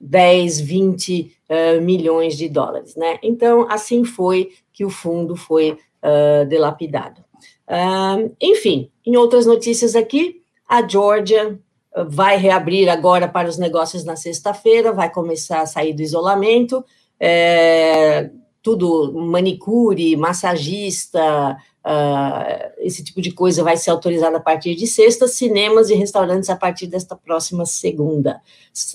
[0.00, 3.18] 10, 20 uh, milhões de dólares, né?
[3.22, 7.20] Então, assim foi que o fundo foi uh, delapidado.
[7.68, 11.58] Uh, enfim, em outras notícias aqui, a Georgia
[12.06, 16.84] vai reabrir agora para os negócios na sexta-feira, vai começar a sair do isolamento,
[17.18, 18.30] é,
[18.62, 21.56] tudo manicure, massagista,
[21.88, 26.50] Uh, esse tipo de coisa vai ser autorizado a partir de sexta, cinemas e restaurantes
[26.50, 28.42] a partir desta próxima segunda.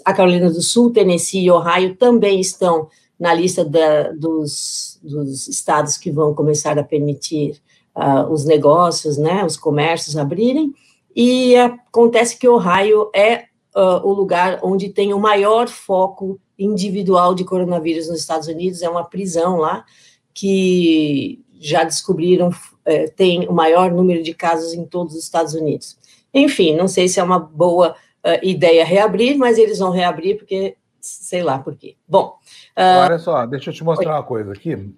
[0.05, 2.87] A Carolina do Sul, Tennessee e Ohio também estão
[3.19, 7.59] na lista da, dos, dos, estados que vão começar a permitir
[7.95, 10.71] uh, os negócios, né, os comércios abrirem,
[11.15, 13.45] e acontece que Ohio é
[13.75, 18.89] uh, o lugar onde tem o maior foco individual de coronavírus nos Estados Unidos, é
[18.89, 19.85] uma prisão lá,
[20.33, 22.51] que já descobriram
[22.85, 25.97] é, tem o maior número de casos em todos os Estados Unidos.
[26.33, 27.91] Enfim, não sei se é uma boa
[28.25, 31.95] uh, ideia reabrir, mas eles vão reabrir porque sei lá por quê.
[32.07, 32.37] Bom.
[32.77, 33.05] Uh...
[33.05, 34.17] Olha só, deixa eu te mostrar Oi.
[34.17, 34.93] uma coisa aqui.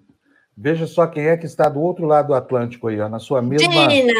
[0.58, 3.42] Veja só quem é que está do outro lado do Atlântico aí, ó, na sua
[3.42, 4.14] mesma Gina,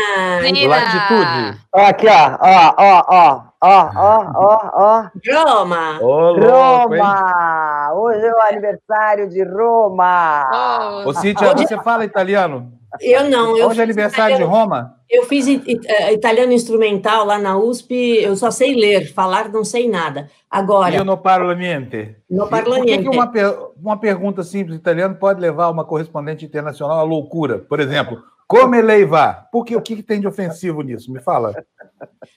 [0.68, 1.60] latitude.
[1.72, 3.90] Aqui, ó, ó, ó, ó, ó,
[4.36, 5.10] ó, ó.
[5.32, 5.98] Roma!
[6.02, 7.92] Ô, louco, Roma!
[7.94, 11.04] Hoje é o aniversário de Roma!
[11.06, 12.70] Ô, Cíntia, você fala italiano?
[13.00, 13.56] Eu não.
[13.56, 14.96] Eu Hoje é aniversário de Roma?
[15.08, 19.88] Eu fiz eh, italiano instrumental lá na USP, eu só sei ler, falar não sei
[19.88, 20.28] nada.
[20.50, 20.96] Agora.
[20.96, 22.16] Eu não parlo niente.
[22.28, 23.04] Não parlo niente.
[23.04, 27.58] Por que, uma, uma pergunta simples italiano pode levar uma correspondente internacional à loucura?
[27.58, 29.46] Por exemplo, como lei vá?
[29.50, 31.12] Porque o que, que, tem de ofensivo nisso?
[31.12, 31.52] Me fala.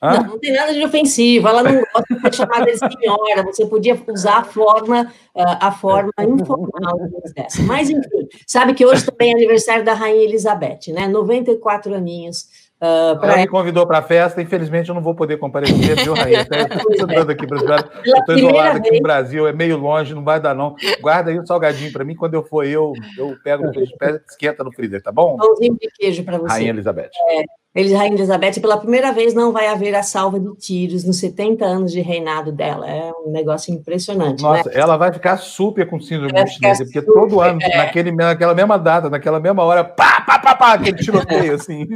[0.01, 1.47] Não, não, tem nada de ofensivo.
[1.47, 3.43] Ela não gosta de ser chamada de senhora.
[3.43, 6.97] Você podia usar a forma, ah, a forma informal
[7.35, 7.61] dessa.
[7.63, 11.07] Mas, enfim, sabe que hoje também é aniversário da Rainha Elizabeth, né?
[11.07, 12.69] 94 aninhos.
[12.81, 16.47] Uh, ela me convidou para a festa, infelizmente eu não vou poder comparecer, viu, Rainha?
[16.91, 20.75] Estou aqui para estou isolado aqui no Brasil, é meio longe, não vai dar não.
[21.01, 23.93] Guarda aí o um salgadinho para mim, quando eu for eu, eu pego no peixe
[24.29, 25.35] esquenta no freezer, tá bom?
[25.35, 26.53] Pãozinho de queijo para você.
[26.53, 27.09] Rainha Elizabeth.
[27.31, 31.17] É, eles, Rainha Elizabeth, pela primeira vez não vai haver a salva de tiros nos
[31.17, 32.89] 70 anos de reinado dela.
[32.89, 34.41] É um negócio impressionante.
[34.41, 34.75] Nossa, né?
[34.75, 37.77] ela vai ficar super com síndrome de chinesa, porque super, todo ano, é.
[37.77, 41.87] naquele, naquela mesma data, naquela mesma hora, pá, pá, pá, pá, aquele tiroteio, assim.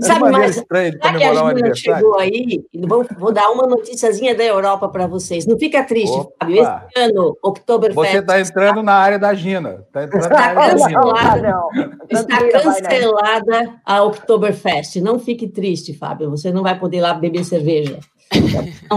[0.00, 1.98] Sabe, mas estranha de comemorar um aniversário.
[1.98, 5.46] chegou aí, vou, vou dar uma noticiazinha da Europa para vocês.
[5.46, 6.32] Não fica triste, Opa.
[6.40, 6.62] Fábio.
[6.62, 8.10] Esse ano, Oktoberfest...
[8.10, 9.84] Você está entrando na área da Gina.
[9.86, 11.00] Está entrando está na área da Gina.
[12.10, 15.00] Está cancelada a Oktoberfest.
[15.00, 17.98] Não fique triste, Fábio, você não vai poder lá beber cerveja.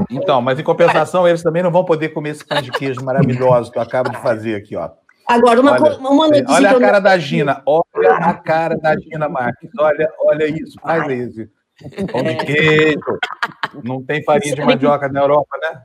[0.10, 3.72] Então, mas em compensação, eles também não vão poder comer esse pão de queijo maravilhoso
[3.72, 4.90] que eu acabo de fazer aqui, ó.
[5.32, 6.46] Agora, uma, olha, uma notícia.
[6.50, 11.08] Olha a cara da Gina, olha a cara da Gina Marques, olha, olha isso, faz
[11.08, 11.50] isso.
[12.12, 13.20] Pão de queijo.
[13.84, 15.82] Não tem farinha de mandioca na Europa, né?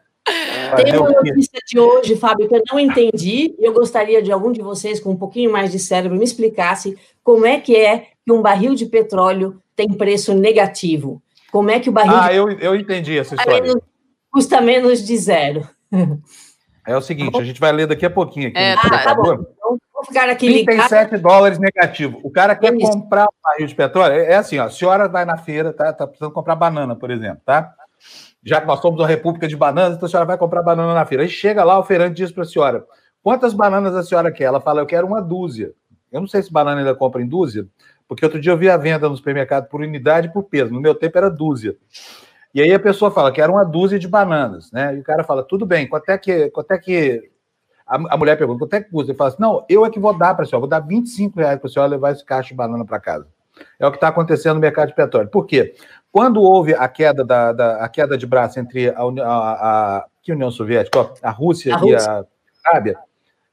[0.77, 4.51] Tem uma notícia de hoje, Fábio, que eu não entendi, e eu gostaria de algum
[4.51, 8.33] de vocês, com um pouquinho mais de cérebro, me explicasse como é que é que
[8.33, 11.23] um barril de petróleo tem preço negativo.
[11.53, 12.17] Como é que o barril.
[12.17, 13.63] Ah, eu, eu entendi essa história.
[13.63, 13.83] Menos,
[14.33, 15.69] custa menos de zero.
[16.87, 18.49] É o seguinte, a gente vai ler daqui a pouquinho.
[18.49, 19.33] Aqui é, tá, tá bom.
[19.33, 21.23] Então, vou ficar aqui 37 ligado.
[21.23, 22.21] dólares negativo.
[22.23, 24.15] O cara quer comprar um barril de petróleo.
[24.15, 27.11] É, é assim, ó, a senhora vai na feira, tá, tá precisando comprar banana, por
[27.11, 27.75] exemplo, tá?
[28.45, 31.05] Já que nós somos uma república de bananas, então a senhora vai comprar banana na
[31.05, 31.25] feira.
[31.25, 32.85] Aí chega lá, o feirante diz para a senhora:
[33.23, 34.45] quantas bananas a senhora quer?
[34.45, 35.73] Ela fala: eu quero uma dúzia.
[36.13, 37.67] Eu não sei se banana ainda compra em dúzia,
[38.07, 40.73] porque outro dia eu vi a venda no supermercado por unidade e por peso.
[40.73, 41.77] No meu tempo era dúzia.
[42.57, 44.97] E aí a pessoa fala que era uma dúzia de bananas, né?
[44.97, 46.49] E o cara fala, tudo bem, quanto é que.
[46.49, 47.31] Quanto é que...
[47.87, 49.13] A, a mulher pergunta, quanto é que custa?
[49.13, 51.39] Ele fala assim, não, eu é que vou dar para a senhora, vou dar 25
[51.39, 53.27] reais para a senhora levar esse caixa de banana para casa.
[53.79, 55.29] É o que está acontecendo no mercado de petróleo.
[55.29, 55.75] Por quê?
[56.11, 60.51] Quando houve a queda, da, da a queda de braço entre a, a, a, União
[60.51, 62.11] Soviética, a Rússia, a Rússia.
[62.11, 62.99] e a Arábia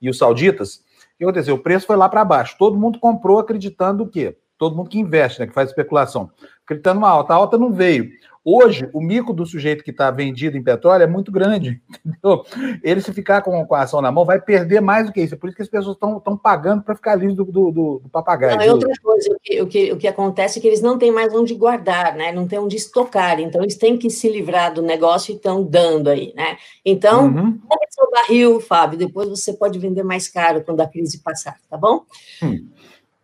[0.02, 1.56] e os sauditas, o que aconteceu?
[1.56, 2.56] O preço foi lá para baixo.
[2.58, 4.38] Todo mundo comprou acreditando o quê?
[4.58, 6.32] Todo mundo que investe, né, que faz especulação,
[6.64, 7.34] acreditando uma alta.
[7.34, 8.10] A alta não veio.
[8.46, 11.82] Hoje, o mico do sujeito que está vendido em petróleo é muito grande.
[12.06, 12.44] Entendeu?
[12.84, 15.34] Ele, se ficar com, com a ação na mão, vai perder mais do que isso.
[15.34, 18.58] É por isso que as pessoas estão pagando para ficar livre do, do, do, papagaio.
[18.58, 19.32] Não, é outra coisa.
[19.32, 22.16] O que, o, que, o que acontece é que eles não têm mais onde guardar,
[22.16, 22.32] né?
[22.34, 23.40] não têm onde estocar.
[23.40, 26.34] Então, eles têm que se livrar do negócio e estão dando aí.
[26.36, 26.58] Né?
[26.84, 27.60] Então, uhum.
[27.90, 28.98] seu barril, Fábio.
[28.98, 32.02] Depois você pode vender mais caro quando a crise passar, tá bom?
[32.42, 32.68] Hum.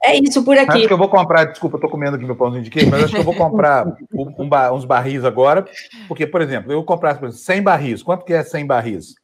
[0.04, 0.72] É isso por aqui.
[0.72, 3.04] Acho que eu vou comprar, desculpa, eu tô comendo aqui meu pãozinho de queijo, mas
[3.04, 5.66] acho que eu vou comprar um, um, uns barris agora,
[6.08, 9.16] porque, por exemplo, eu por exemplo, 100 barris, quanto que é 100 barris?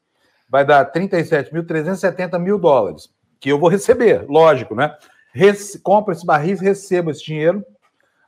[0.49, 3.09] Vai dar 37.370 mil dólares,
[3.39, 4.93] que eu vou receber, lógico, né?
[5.33, 7.65] Rece compro esses barris, recebo esse dinheiro,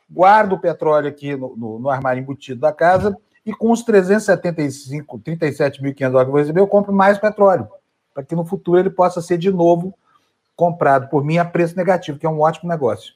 [0.09, 5.19] guardo o petróleo aqui no, no, no armário embutido da casa e com os 375,
[5.19, 7.67] 37.500 dólares que eu vou receber, eu compro mais petróleo,
[8.13, 9.93] para que no futuro ele possa ser de novo
[10.57, 13.13] comprado por mim a preço negativo, que é um ótimo negócio.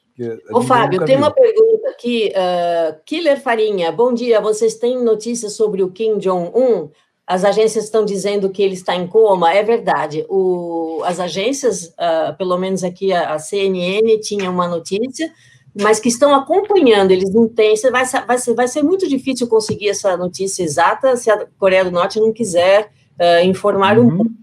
[0.52, 1.24] Ô, Fábio, tem viu.
[1.24, 2.32] uma pergunta aqui.
[2.32, 4.40] Uh, Killer Farinha, bom dia.
[4.40, 6.88] Vocês têm notícias sobre o Kim Jong-un?
[7.26, 9.52] As agências estão dizendo que ele está em coma.
[9.52, 10.24] É verdade.
[10.28, 15.32] O, as agências, uh, pelo menos aqui a, a, CNN, tinha uma notícia,
[15.74, 17.10] mas que estão acompanhando.
[17.10, 17.74] Eles não têm.
[17.90, 21.90] Vai, vai, ser, vai ser muito difícil conseguir essa notícia exata se a Coreia do
[21.90, 24.06] Norte não quiser uh, informar uhum.
[24.06, 24.41] um pouco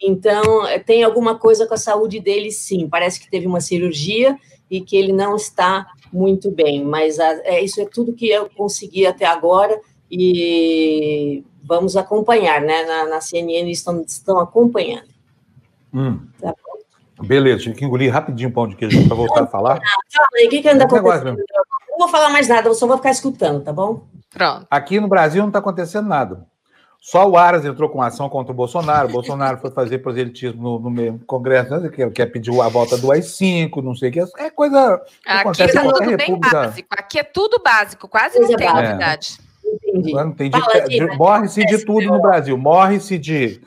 [0.00, 2.88] então, eh, tem alguma coisa com a saúde dele, sim.
[2.88, 4.38] Parece que teve uma cirurgia
[4.70, 6.84] e que ele não está muito bem.
[6.84, 9.80] Mas a, é, isso é tudo que eu consegui até agora
[10.10, 12.84] e vamos acompanhar, né?
[12.84, 15.08] Na, na CNN estão, estão acompanhando.
[15.92, 16.20] Hum.
[16.40, 16.54] Tá
[17.22, 19.80] Beleza, tive que engolir rapidinho o pão de queijo para voltar a falar.
[20.12, 21.38] Fala aí, o que, que anda acontecendo?
[21.88, 24.06] Não vou falar mais nada, eu só vou ficar escutando, tá bom?
[24.30, 24.66] Pronto.
[24.70, 26.46] Aqui no Brasil não está acontecendo nada.
[27.06, 29.08] Só o Aras entrou com ação contra o Bolsonaro.
[29.08, 32.98] O Bolsonaro foi fazer proselitismo no, no mesmo Congresso, né, que quer pedir a volta
[32.98, 34.20] do AI-5, não sei o que.
[34.36, 36.50] É coisa que Aqui é tudo bem república.
[36.50, 36.88] básico.
[36.90, 39.38] Aqui é tudo básico, quase não tem novidade.
[39.64, 40.12] Entendi.
[40.12, 40.50] Não tem
[41.16, 42.58] Morre-se de tudo no Brasil.
[42.58, 43.60] Morre-se de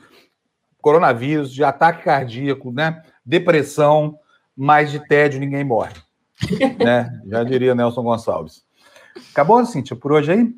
[0.82, 3.02] coronavírus, de ataque cardíaco, né?
[3.24, 4.18] depressão,
[4.54, 5.94] mas de tédio ninguém morre.
[6.78, 7.08] né?
[7.26, 8.64] Já diria Nelson Gonçalves.
[9.32, 10.54] Acabou, Cíntia, por hoje aí?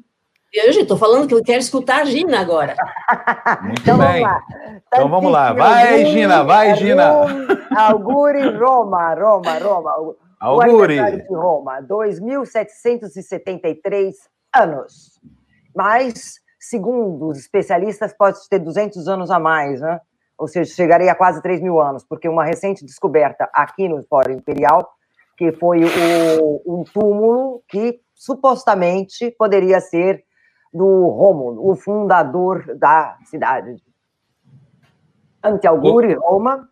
[0.52, 2.76] Eu já estou falando que eu quero escutar a Gina agora.
[3.62, 4.20] Muito então, bem.
[4.20, 4.42] Vamos lá.
[4.86, 5.54] Então vamos lá.
[5.54, 7.10] Vai, Gina, vai, Gina.
[7.74, 10.14] Augure Roma, Roma, Roma.
[10.38, 10.96] Augure.
[10.96, 14.12] de Roma, 2.773
[14.54, 15.18] anos.
[15.74, 20.02] Mas, segundo os especialistas, pode ter 200 anos a mais, né?
[20.36, 24.34] Ou seja, chegaria a quase 3 mil anos, porque uma recente descoberta aqui no Fórum
[24.34, 24.86] Imperial,
[25.38, 30.22] que foi o, um túmulo que supostamente poderia ser
[30.72, 33.76] do Rômulo, o fundador da cidade.
[35.44, 36.68] Ante Auguri, Roma.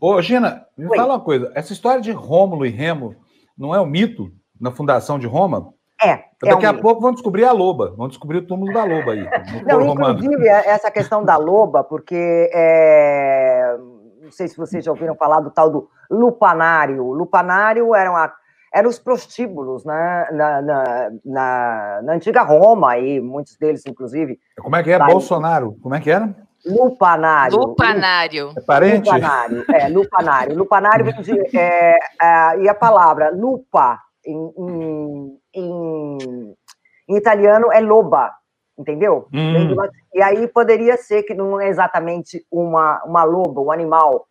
[0.00, 0.96] Ô, Gina, me Oi.
[0.96, 1.52] fala uma coisa.
[1.54, 3.14] Essa história de Rômulo e Remo
[3.58, 5.74] não é um mito na fundação de Roma?
[6.02, 6.24] É.
[6.42, 9.12] Daqui é um a pouco vão descobrir a loba, vão descobrir o túmulo da loba
[9.12, 9.28] aí.
[9.66, 13.76] Não, inclusive, é essa questão da loba, porque é...
[14.22, 17.12] não sei se vocês já ouviram falar do tal do lupanário.
[17.12, 18.32] Lupanário era uma
[18.72, 24.38] eram os prostíbulos né, na, na, na, na, antiga Roma, e muitos deles, inclusive.
[24.60, 24.98] Como é que é?
[24.98, 25.76] Bolsonaro?
[25.82, 26.34] Como é que era?
[26.64, 27.56] Lupanário.
[27.56, 28.52] Lupanário.
[28.56, 29.10] É parente?
[29.10, 30.56] Lupanário, é, lupanário.
[30.56, 31.06] Lupanário
[31.54, 36.54] é, é, e a palavra lupa em, em, em,
[37.08, 38.30] em italiano é loba,
[38.78, 39.26] entendeu?
[39.32, 39.74] Hum.
[40.14, 44.26] E aí poderia ser que não é exatamente uma, uma loba, um animal,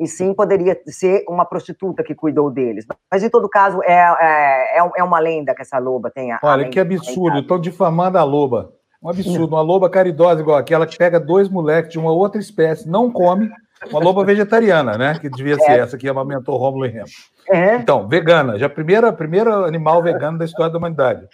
[0.00, 2.86] e sim poderia ser uma prostituta que cuidou deles.
[3.10, 6.30] Mas, em todo caso, é, é, é, é uma lenda que essa loba tem.
[6.42, 8.72] Olha, que absurdo, estão difamando a loba.
[9.02, 12.88] Um absurdo, uma loba caridosa igual aquela que pega dois moleques de uma outra espécie,
[12.88, 13.50] não come,
[13.90, 15.18] uma loba vegetariana, né?
[15.18, 15.78] Que devia ser é.
[15.78, 17.08] essa que amamentou Rômulo e Remo.
[17.50, 17.76] É.
[17.76, 21.26] Então, vegana, já primeira primeiro animal vegano da história da humanidade.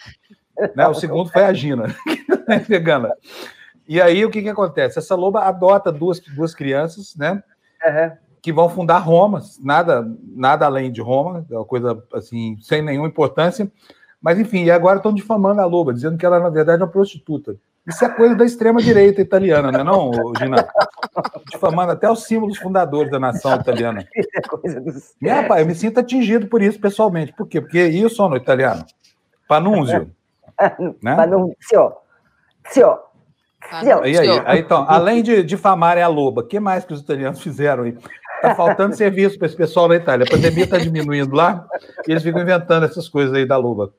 [0.74, 0.88] Né?
[0.88, 1.94] O segundo foi a Gina,
[2.48, 3.12] é vegana.
[3.88, 4.98] E aí, o que, que acontece?
[4.98, 7.42] Essa loba adota duas, duas crianças, né?
[7.84, 12.80] Uhum que vão fundar Roma, nada, nada além de Roma, é uma coisa assim, sem
[12.80, 13.68] nenhuma importância.
[14.22, 16.90] Mas, enfim, e agora estão difamando a Loba, dizendo que ela, na verdade, é uma
[16.90, 17.56] prostituta.
[17.84, 20.64] Isso é coisa da extrema-direita italiana, não é não, Gina?
[21.50, 24.06] Difamando até os símbolos fundadores da nação italiana.
[24.14, 25.16] Isso é coisa dos...
[25.20, 27.32] E, rapaz, eu me sinto atingido por isso, pessoalmente.
[27.32, 27.60] Por quê?
[27.60, 28.86] Porque eu sou no italiano.
[29.48, 30.08] Panunzio.
[31.02, 31.16] né?
[31.16, 31.94] Panunzio.
[32.72, 32.96] Zio.
[33.82, 37.42] E aí, aí, então, além de difamarem a loba, o que mais que os italianos
[37.42, 37.98] fizeram aí?
[38.36, 40.26] Está faltando serviço para esse pessoal na Itália.
[40.26, 41.66] A pandemia está diminuindo lá
[42.06, 43.92] e eles ficam inventando essas coisas aí da luva.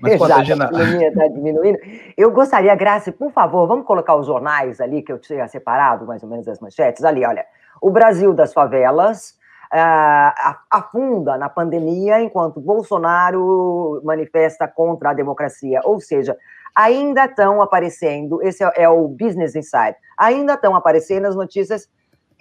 [0.00, 1.78] Mas Exato, a pandemia está diminuindo.
[2.16, 6.22] Eu gostaria, Graça, por favor, vamos colocar os jornais ali que eu tinha separado, mais
[6.22, 7.04] ou menos as manchetes.
[7.04, 7.44] Ali, olha.
[7.80, 9.34] O Brasil das favelas
[9.72, 15.80] uh, afunda na pandemia enquanto Bolsonaro manifesta contra a democracia.
[15.84, 16.36] Ou seja,
[16.74, 21.88] ainda estão aparecendo, esse é, é o Business Insight, ainda estão aparecendo as notícias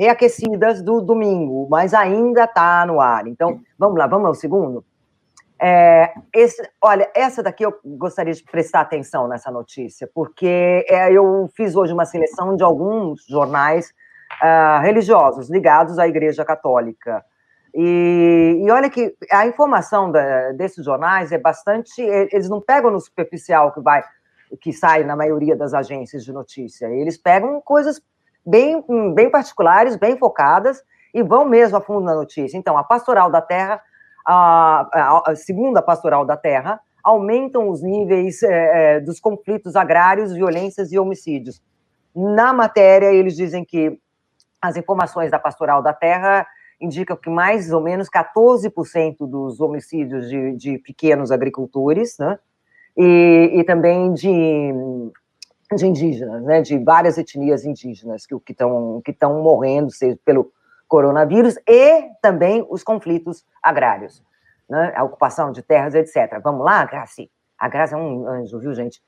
[0.03, 3.25] reaquecidas do domingo, mas ainda está no ar.
[3.27, 4.83] Então, vamos lá, vamos ao segundo?
[5.59, 11.49] É, esse, olha, essa daqui eu gostaria de prestar atenção nessa notícia, porque é, eu
[11.55, 13.93] fiz hoje uma seleção de alguns jornais
[14.41, 17.23] uh, religiosos ligados à Igreja Católica.
[17.73, 22.01] E, e olha que a informação da, desses jornais é bastante.
[22.01, 24.03] Eles não pegam no superficial que vai
[24.61, 26.85] que sai na maioria das agências de notícia.
[26.85, 27.99] Eles pegam coisas
[28.45, 32.57] bem, bem particulares, bem focadas, e vão mesmo a fundo na notícia.
[32.57, 33.81] Então, a Pastoral da Terra,
[34.25, 40.33] a, a, a segunda Pastoral da Terra, aumentam os níveis é, é, dos conflitos agrários,
[40.33, 41.61] violências e homicídios.
[42.15, 43.99] Na matéria, eles dizem que
[44.61, 46.47] as informações da Pastoral da Terra
[46.79, 52.39] indicam que mais ou menos 14% dos homicídios de, de pequenos agricultores, né,
[52.95, 54.73] e, e também de
[55.75, 60.51] de indígenas, né, de várias etnias indígenas que estão que estão morrendo seja pelo
[60.87, 64.23] coronavírus e também os conflitos agrários,
[64.69, 66.39] né, a ocupação de terras, etc.
[66.43, 67.29] Vamos lá, Graci?
[67.57, 69.01] A Graça é um anjo, viu, gente?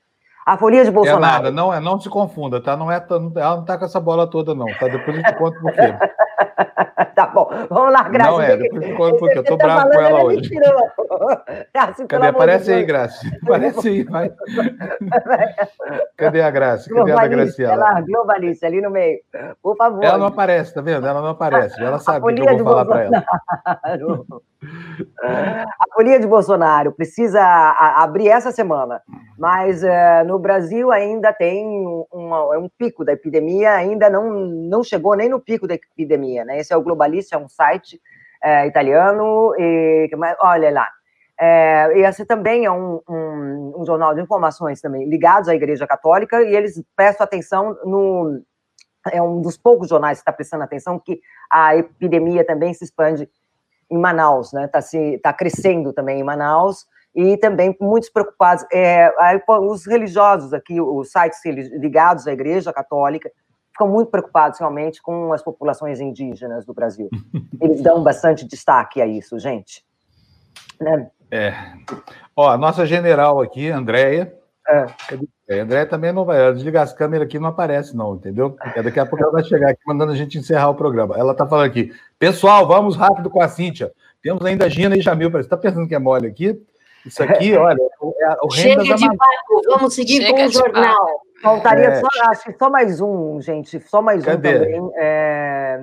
[0.44, 1.24] A folia de Bolsonaro.
[1.24, 2.76] É nada, não, é, não se confunda, tá?
[2.76, 3.04] Não é,
[3.36, 4.86] ela não tá com essa bola toda, não, tá?
[4.86, 5.80] Depois eu te conto por quê.
[7.14, 8.30] tá bom, vamos lá, Graça.
[8.30, 10.50] Não é, depois ficou porque eu tô tá bravo com ela hoje.
[11.74, 12.26] Graça, Cadê?
[12.26, 13.26] Aparece aí, Graça.
[13.42, 14.30] Aparece aí, vai.
[16.16, 16.92] Cadê a Graça?
[16.92, 17.72] Cadê a Graciela?
[17.72, 19.18] Ela, Globalice, ali no meio.
[19.62, 20.04] Por favor.
[20.04, 21.06] Ela não aparece, tá vendo?
[21.06, 21.82] Ela não aparece.
[21.82, 23.24] Ela sabe o que eu vou falar para ela.
[25.22, 27.40] A folia de Bolsonaro precisa
[27.96, 29.02] abrir essa semana,
[29.38, 31.66] mas uh, no Brasil ainda tem
[32.10, 36.58] uma, um pico da epidemia, ainda não, não chegou nem no pico da epidemia, né?
[36.66, 38.00] Esse é o Globalista, é um site
[38.44, 40.10] uh, italiano, e
[40.40, 40.88] olha lá.
[41.38, 46.42] É, esse também é um, um, um, jornal de informações também ligados à Igreja Católica
[46.42, 48.42] e eles prestam atenção no
[49.12, 51.20] é um dos poucos jornais que está prestando atenção que
[51.52, 53.28] a epidemia também se expande
[53.90, 54.64] em Manaus, né?
[54.64, 54.80] Está
[55.22, 58.64] tá crescendo também em Manaus e também muitos preocupados.
[58.72, 59.12] É,
[59.60, 63.30] os religiosos aqui, os sites ligados à Igreja Católica,
[63.76, 67.10] ficam muito preocupados realmente com as populações indígenas do Brasil.
[67.60, 69.84] Eles dão bastante destaque a isso, gente.
[70.80, 71.10] Né?
[71.30, 71.54] É.
[72.34, 74.34] Ó, a nossa general aqui, Andréia.
[74.66, 74.86] É.
[75.58, 76.52] A Andréia também não vai.
[76.54, 78.50] Desligar as câmeras aqui não aparece, não, entendeu?
[78.52, 81.14] Porque daqui a pouco ela vai chegar aqui mandando a gente encerrar o programa.
[81.16, 83.92] Ela tá falando aqui, pessoal, vamos rápido com a Cíntia.
[84.22, 85.30] Temos ainda Gina e Jamil.
[85.30, 86.60] Você está pensando que é mole aqui?
[87.06, 90.96] Isso aqui, olha, é o Chega de papo, vamos seguir Chega com o jornal.
[90.96, 91.26] Papo.
[91.42, 92.00] Faltaria é.
[92.00, 94.48] só, acho que só mais um, gente, só mais Cadê?
[94.48, 94.90] um também.
[94.96, 95.80] É...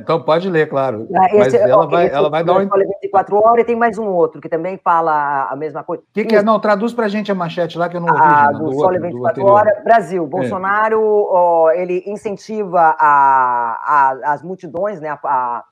[0.00, 1.06] Então pode ler, claro.
[1.14, 2.68] Ah, esse, Mas ela vai, ela vai dar um.
[3.00, 6.02] 24 horas e tem mais um outro que também fala a mesma coisa.
[6.02, 6.42] O que, que é?
[6.42, 8.20] Não, traduz para a gente a manchete lá que eu não ouvi.
[8.20, 9.84] Ah, do, do Sole 24 horas.
[9.84, 10.26] Brasil, é.
[10.26, 11.00] Bolsonaro
[11.30, 15.64] ó, ele incentiva a, a, as multidões né, a,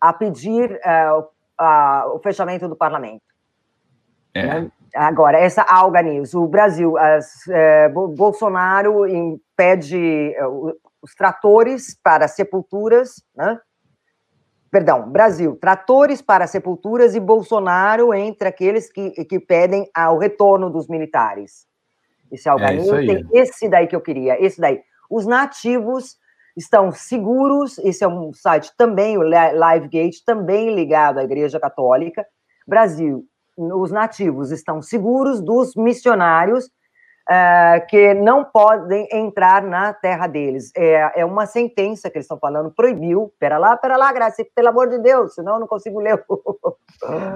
[0.00, 1.08] a pedir é,
[1.56, 3.22] a, o fechamento do parlamento.
[4.34, 4.46] É.
[4.46, 4.70] Né?
[4.94, 10.46] Agora, essa Alga News, o Brasil, as, é, Bolsonaro impede é,
[11.02, 13.58] os tratores para sepulturas, né?
[14.70, 20.88] Perdão, Brasil, tratores para sepulturas e Bolsonaro entre aqueles que, que pedem o retorno dos
[20.88, 21.64] militares.
[22.32, 24.82] Esse Alga é News tem esse daí que eu queria, esse daí.
[25.08, 26.16] Os nativos
[26.56, 32.26] estão seguros, esse é um site também, o LiveGate, também ligado à Igreja Católica.
[32.66, 33.24] Brasil,
[33.56, 36.66] os nativos estão seguros dos missionários
[37.28, 40.70] uh, que não podem entrar na terra deles.
[40.76, 43.32] É, é uma sentença que eles estão falando, proibiu.
[43.38, 46.22] Pera lá, pera lá, Graça, pelo amor de Deus, senão eu não consigo ler.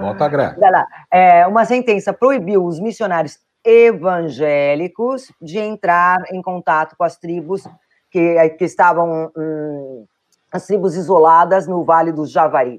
[0.01, 0.87] Volta, Graça.
[1.11, 7.67] É, uma sentença proibiu os missionários evangélicos de entrar em contato com as tribos
[8.09, 10.05] que, que estavam, hum,
[10.51, 12.77] as tribos isoladas no Vale do Javari.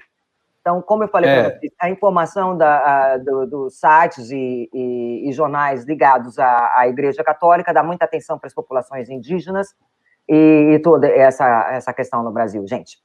[0.60, 1.42] Então, como eu falei é.
[1.42, 6.72] para vocês, a informação da, a, do, dos sites e, e, e, jornais ligados à,
[6.76, 9.74] à, Igreja Católica dá muita atenção para as populações indígenas
[10.28, 12.98] e, e, toda essa, essa questão no Brasil, gente.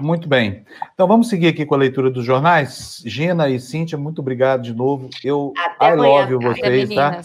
[0.00, 0.64] Muito bem.
[0.94, 3.02] Então, vamos seguir aqui com a leitura dos jornais.
[3.04, 5.10] Gina e Cíntia, muito obrigado de novo.
[5.22, 6.12] Eu Até I amanhã.
[6.12, 7.20] love vocês, tá?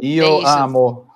[0.00, 1.06] E eu amo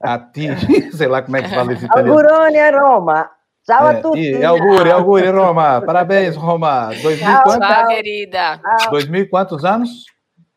[0.00, 0.48] a ti,
[0.96, 2.12] sei lá como é que fala esse italiano.
[2.12, 3.30] Augurone Roma.
[3.70, 4.18] Tchau é, a.
[4.18, 5.80] E augure, augure, Roma.
[5.80, 6.90] Parabéns, Roma.
[7.02, 7.68] 2000 tchau, quantos?
[7.68, 8.60] Tchau, querida.
[8.90, 9.90] 2000 quantos anos?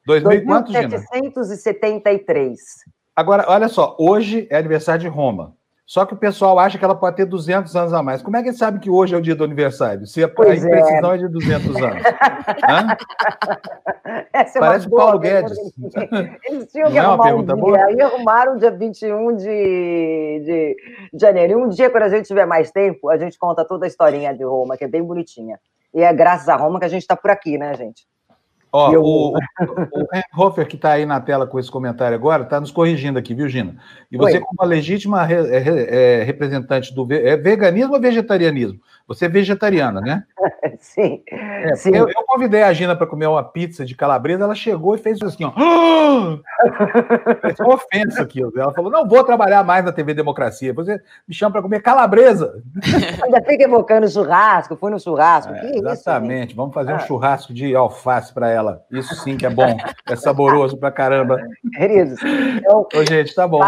[0.07, 0.87] 2000 quantos, Gina?
[1.13, 2.59] 1773.
[3.15, 5.55] Agora, olha só, hoje é aniversário de Roma.
[5.85, 8.21] Só que o pessoal acha que ela pode ter 200 anos a mais.
[8.21, 10.07] Como é que sabe que hoje é o dia do aniversário?
[10.07, 11.15] Se a, a imprecisão é.
[11.15, 12.03] é de 200 anos.
[14.33, 15.57] é Parece o Paulo Guedes.
[16.45, 17.55] Eles tinham que Não arrumar é um dia.
[17.55, 17.85] Boa?
[17.85, 20.75] Aí arrumaram dia 21 de, de
[21.13, 21.53] janeiro.
[21.53, 24.33] E um dia, quando a gente tiver mais tempo, a gente conta toda a historinha
[24.33, 25.59] de Roma, que é bem bonitinha.
[25.93, 28.07] E é graças a Roma que a gente está por aqui, né, gente?
[28.75, 29.03] Ó, eu...
[29.03, 29.37] o, o,
[30.35, 33.47] Hofer, que está aí na tela com esse comentário agora, está nos corrigindo aqui, viu,
[33.47, 33.77] Gina?
[34.11, 34.39] E você, Oi.
[34.39, 38.79] como uma legítima re, é, representante do é veganismo ou vegetarianismo?
[39.07, 40.23] Você é vegetariana, né?
[40.79, 41.21] Sim.
[41.29, 41.91] É, Sim.
[41.93, 45.21] Eu, eu, convidei a Gina para comer uma pizza de calabresa, ela chegou e fez
[45.21, 45.51] assim, ó.
[47.55, 48.51] Foi uma ofensa aquilo.
[48.55, 50.73] Ela falou: não vou trabalhar mais na TV Democracia.
[50.73, 52.61] Você me chama para comer calabresa.
[53.23, 55.53] Ainda fica evocando churrasco, fui no churrasco.
[55.53, 56.49] É, exatamente.
[56.49, 56.95] Isso, Vamos fazer ah.
[56.95, 58.83] um churrasco de alface para ela.
[58.91, 59.77] Isso sim que é bom.
[60.07, 61.41] É saboroso pra caramba.
[61.73, 62.19] Queridos.
[62.23, 63.59] Então, Ô, gente, tá bom.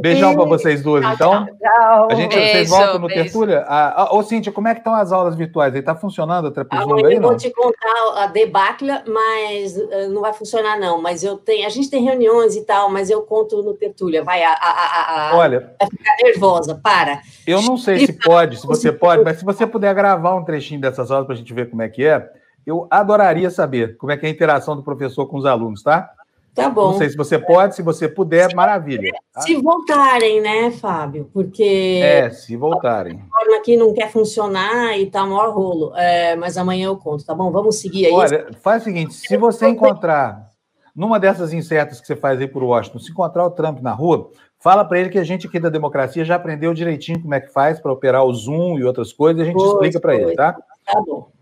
[0.00, 1.46] Beijão para vocês duas, então.
[1.46, 2.08] Tchau.
[2.10, 3.22] A gente, beijo, vocês voltam no beijo.
[3.24, 3.64] Tertúlia?
[3.66, 5.82] Ah, ah, ô, Cíntia, como é que estão as aulas virtuais aí?
[5.82, 7.10] Tá funcionando a Trapezunda aí, não?
[7.10, 11.02] Eu vou te contar a debacle, mas uh, não vai funcionar, não.
[11.02, 11.66] Mas eu tenho...
[11.66, 14.22] A gente tem reuniões e tal, mas eu conto no Tertúlia.
[14.22, 14.52] Vai, a...
[14.52, 15.74] a, a Olha...
[15.78, 17.20] Vai ficar nervosa, para.
[17.46, 20.80] Eu não sei se pode, se você pode, mas se você puder gravar um trechinho
[20.80, 22.30] dessas aulas para a gente ver como é que é,
[22.64, 26.10] eu adoraria saber como é que é a interação do professor com os alunos, tá?
[26.56, 26.92] Tá bom.
[26.92, 29.12] Não sei se você pode, se você puder, maravilha.
[29.30, 29.42] Tá?
[29.42, 31.28] Se voltarem, né, Fábio?
[31.30, 32.00] Porque.
[32.02, 33.22] É, se voltarem.
[33.30, 35.94] A forma aqui não quer funcionar e tá maior rolo.
[35.94, 37.52] É, mas amanhã eu conto, tá bom?
[37.52, 38.12] Vamos seguir aí.
[38.12, 40.48] Olha, faz o seguinte: se você encontrar,
[40.94, 44.30] numa dessas insetas que você faz aí por Washington, se encontrar o Trump na rua,
[44.58, 47.52] fala para ele que a gente aqui da democracia já aprendeu direitinho como é que
[47.52, 50.34] faz para operar o Zoom e outras coisas, e a gente pois, explica para ele,
[50.34, 50.54] tá?
[50.86, 51.35] Tá bom.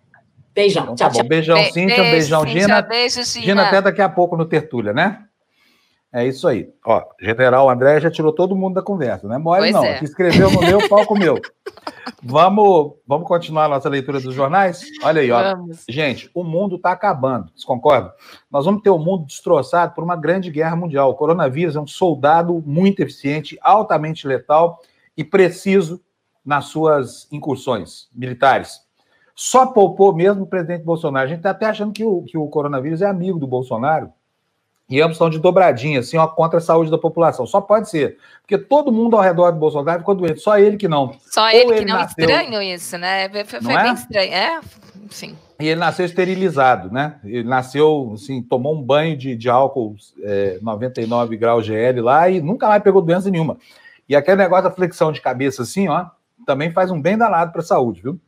[0.55, 0.85] Beijão.
[0.85, 1.29] Então, tá tchau, tchau.
[1.29, 1.97] Beijão, Be Cíntia.
[1.97, 2.83] Beijo, beijão, Cíntia, Gina.
[2.83, 3.45] Beijo, Gina.
[3.45, 5.25] Gina, até daqui a pouco no Tertúlia, né?
[6.13, 6.69] É isso aí.
[6.87, 9.37] Ó, General André já tirou todo mundo da conversa, né?
[9.37, 9.85] Mole não.
[9.85, 9.99] É.
[10.01, 11.41] Escreveu no meu, palco meu.
[12.23, 14.83] Vamos, vamos continuar a nossa leitura dos jornais?
[15.03, 15.43] Olha aí, ó.
[15.43, 15.85] Vamos.
[15.87, 17.51] Gente, o mundo está acabando.
[17.51, 18.13] Vocês concordam?
[18.51, 21.11] Nós vamos ter o mundo destroçado por uma grande guerra mundial.
[21.11, 24.81] O coronavírus é um soldado muito eficiente, altamente letal
[25.15, 26.01] e preciso
[26.45, 28.84] nas suas incursões militares.
[29.35, 31.25] Só poupou mesmo o presidente Bolsonaro.
[31.25, 34.13] A gente está até achando que o, que o coronavírus é amigo do Bolsonaro.
[34.89, 37.47] E ambos estão de dobradinha, assim, ó, contra a saúde da população.
[37.47, 38.19] Só pode ser.
[38.43, 41.17] Porque todo mundo ao redor do Bolsonaro ficou doente, só ele que não.
[41.21, 41.97] Só ele, ele que não.
[41.97, 42.25] Nasceu...
[42.25, 43.29] Estranho isso, né?
[43.31, 43.93] Foi, foi bem é?
[43.93, 44.33] estranho.
[44.33, 44.61] É,
[45.09, 45.37] sim.
[45.59, 47.17] E ele nasceu esterilizado, né?
[47.25, 52.41] Ele nasceu, assim, tomou um banho de, de álcool é, 99 graus GL lá e
[52.41, 53.57] nunca mais pegou doença nenhuma.
[54.07, 56.07] E aquele negócio da flexão de cabeça, assim, ó,
[56.45, 58.21] também faz um bem danado para a saúde, viu?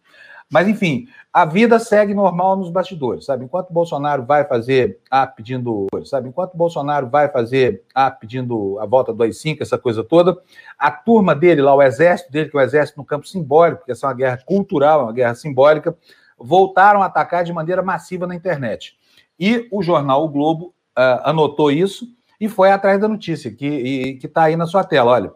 [0.50, 3.44] Mas, enfim, a vida segue normal nos bastidores, sabe?
[3.44, 6.28] Enquanto Bolsonaro vai fazer a pedindo, sabe?
[6.28, 10.38] Enquanto Bolsonaro vai fazer a pedindo a volta do AI-5, essa coisa toda,
[10.78, 13.92] a turma dele lá, o exército dele, que é o exército no campo simbólico, porque
[13.92, 15.96] essa é uma guerra cultural, é uma guerra simbólica,
[16.38, 18.96] voltaram a atacar de maneira massiva na internet.
[19.38, 22.06] E o jornal O Globo uh, anotou isso
[22.40, 25.32] e foi atrás da notícia, que está aí na sua tela, olha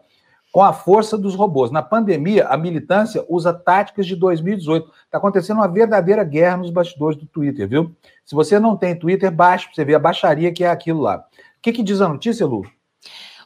[0.51, 1.71] com a força dos robôs.
[1.71, 4.91] Na pandemia, a militância usa táticas de 2018.
[5.05, 7.95] Está acontecendo uma verdadeira guerra nos bastidores do Twitter, viu?
[8.25, 11.17] Se você não tem Twitter, baixe você ver a baixaria que é aquilo lá.
[11.17, 12.65] O que, que diz a notícia, Lu?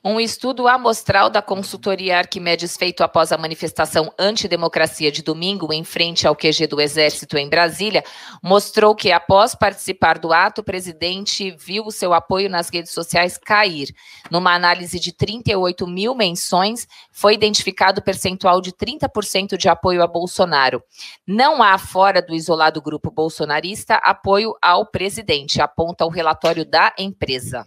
[0.08, 6.28] Um estudo amostral da consultoria Arquimedes feito após a manifestação antidemocracia de domingo em frente
[6.28, 8.04] ao QG do Exército em Brasília
[8.40, 13.36] mostrou que, após participar do ato, o presidente viu o seu apoio nas redes sociais
[13.36, 13.96] cair.
[14.30, 20.08] Numa análise de 38 mil menções, foi identificado o percentual de 30% de apoio a
[20.08, 20.84] Bolsonaro.
[21.26, 27.66] Não há, fora do isolado grupo bolsonarista, apoio ao presidente, aponta o relatório da empresa.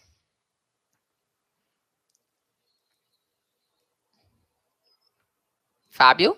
[5.98, 6.36] Fábio?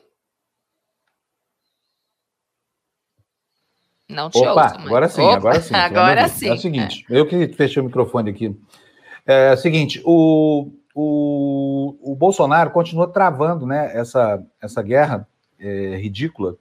[4.09, 5.75] Não te Opa, ouço, agora sim, Opa, agora sim.
[5.77, 6.49] Agora sim.
[6.49, 7.19] É o seguinte, é.
[7.19, 8.59] eu que fechei o microfone aqui.
[9.27, 16.57] É o seguinte, o, o, o Bolsonaro continua travando né, essa, essa guerra é, ridícula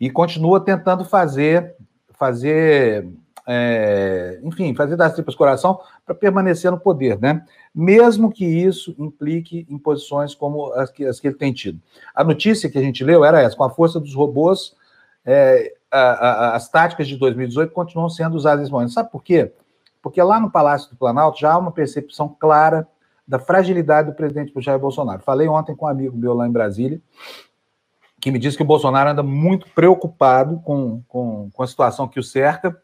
[0.00, 1.76] e continua tentando fazer,
[2.14, 3.06] fazer
[3.46, 7.44] é, enfim, fazer das tripas coração para permanecer no poder, né?
[7.74, 11.80] Mesmo que isso implique em posições como as que, as que ele tem tido.
[12.14, 14.74] A notícia que a gente leu era essa: com a força dos robôs,
[15.24, 18.92] é, a, a, as táticas de 2018 continuam sendo usadas nesse momento.
[18.92, 19.52] Sabe por quê?
[20.02, 22.86] Porque lá no Palácio do Planalto já há uma percepção clara
[23.26, 25.22] da fragilidade do presidente Jair Bolsonaro.
[25.22, 27.00] Falei ontem com um amigo meu lá em Brasília,
[28.20, 32.20] que me disse que o Bolsonaro anda muito preocupado com, com, com a situação que
[32.20, 32.78] o cerca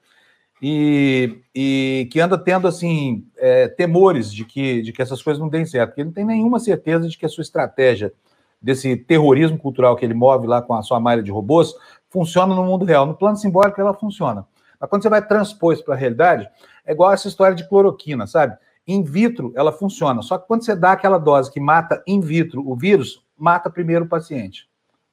[0.63, 5.49] e, e que anda tendo assim é, temores de que, de que essas coisas não
[5.49, 8.13] deem certo, porque ele não tem nenhuma certeza de que a sua estratégia
[8.61, 11.75] desse terrorismo cultural que ele move lá com a sua malha de robôs
[12.11, 13.07] funciona no mundo real.
[13.07, 14.47] No plano simbólico ela funciona.
[14.79, 16.49] Mas quando você vai transpor isso para a realidade,
[16.85, 18.57] é igual essa história de cloroquina, sabe?
[18.87, 22.67] In vitro ela funciona, só que quando você dá aquela dose que mata in vitro
[22.67, 24.70] o vírus, mata primeiro o paciente.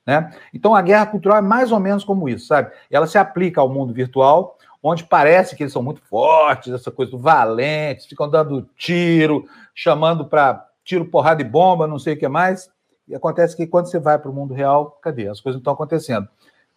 [0.08, 0.32] Né?
[0.54, 2.72] Então a guerra cultural é mais ou menos como isso, sabe?
[2.90, 7.12] Ela se aplica ao mundo virtual, onde parece que eles são muito fortes, essa coisa
[7.12, 9.46] do valentes, ficam dando tiro,
[9.76, 12.70] chamando para tiro, porrada e bomba, não sei o que mais.
[13.06, 15.28] E acontece que quando você vai para o mundo real, cadê?
[15.28, 16.28] As coisas não estão acontecendo.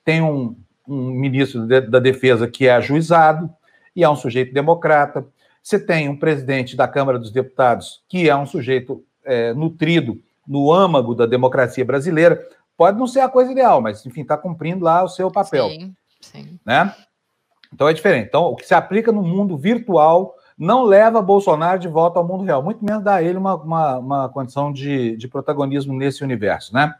[0.05, 0.57] Tem um,
[0.89, 3.49] um ministro de, da Defesa que é ajuizado
[3.95, 5.25] e é um sujeito democrata.
[5.63, 10.73] Você tem um presidente da Câmara dos Deputados que é um sujeito é, nutrido no
[10.73, 12.45] âmago da democracia brasileira.
[12.81, 15.69] Pode não ser a coisa ideal, mas, enfim, está cumprindo lá o seu papel.
[15.69, 16.59] Sim, sim.
[16.65, 16.95] Né?
[17.71, 18.29] Então é diferente.
[18.29, 22.43] Então, o que se aplica no mundo virtual não leva Bolsonaro de volta ao mundo
[22.43, 26.73] real, muito menos dá a ele uma, uma, uma condição de, de protagonismo nesse universo,
[26.73, 26.95] né?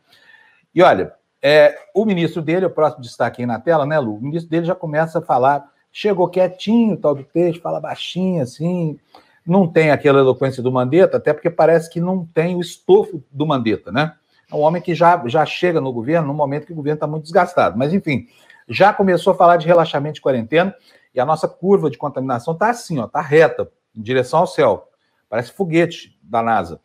[0.75, 4.17] E olha, é, o ministro dele, o próximo destaque aí na tela, né, Lu?
[4.17, 9.01] O ministro dele já começa a falar, chegou quietinho, tal do texto, fala baixinho, assim,
[9.47, 13.47] não tem aquela eloquência do Mandetta, até porque parece que não tem o estofo do
[13.47, 14.15] Mandetta, né?
[14.51, 17.07] É um homem que já, já chega no governo no momento que o governo está
[17.07, 17.79] muito desgastado.
[17.79, 18.27] Mas, enfim,
[18.69, 20.75] já começou a falar de relaxamento de quarentena
[21.15, 23.71] e a nossa curva de contaminação está assim, ó, está reta.
[23.97, 24.89] em direção ao céu.
[25.29, 26.81] Parece foguete da NASA.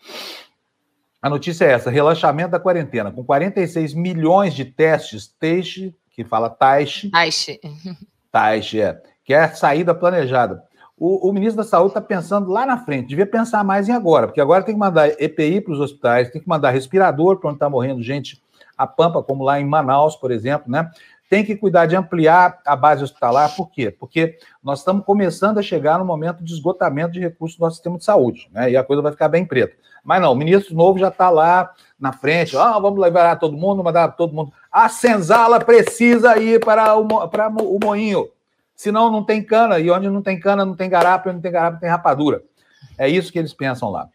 [1.22, 3.12] A notícia é essa: relaxamento da quarentena.
[3.12, 7.10] Com 46 milhões de testes, Teixe, que fala Taixe.
[7.10, 7.60] Taixe.
[8.32, 9.02] Taixe, é.
[9.24, 10.64] Que é a saída planejada.
[10.98, 14.28] O, o ministro da Saúde está pensando lá na frente, devia pensar mais em agora,
[14.28, 17.58] porque agora tem que mandar EPI para os hospitais, tem que mandar respirador para onde
[17.58, 18.42] está morrendo gente
[18.78, 20.90] a pampa, como lá em Manaus, por exemplo, né?
[21.30, 23.90] Tem que cuidar de ampliar a base hospitalar, por quê?
[23.90, 27.98] Porque nós estamos começando a chegar no momento de esgotamento de recursos do nosso sistema
[27.98, 28.72] de saúde, né?
[28.72, 29.76] E a coisa vai ficar bem preta.
[30.04, 33.84] Mas não, o ministro novo já está lá na frente, ah, vamos liberar todo mundo,
[33.84, 34.54] mandar todo mundo.
[34.72, 38.30] A senzala precisa ir para o, para o moinho.
[38.76, 41.52] Senão não tem cana, e onde não tem cana, não tem garapa, onde não tem
[41.52, 42.44] garapa, tem rapadura.
[42.98, 44.10] É isso que eles pensam lá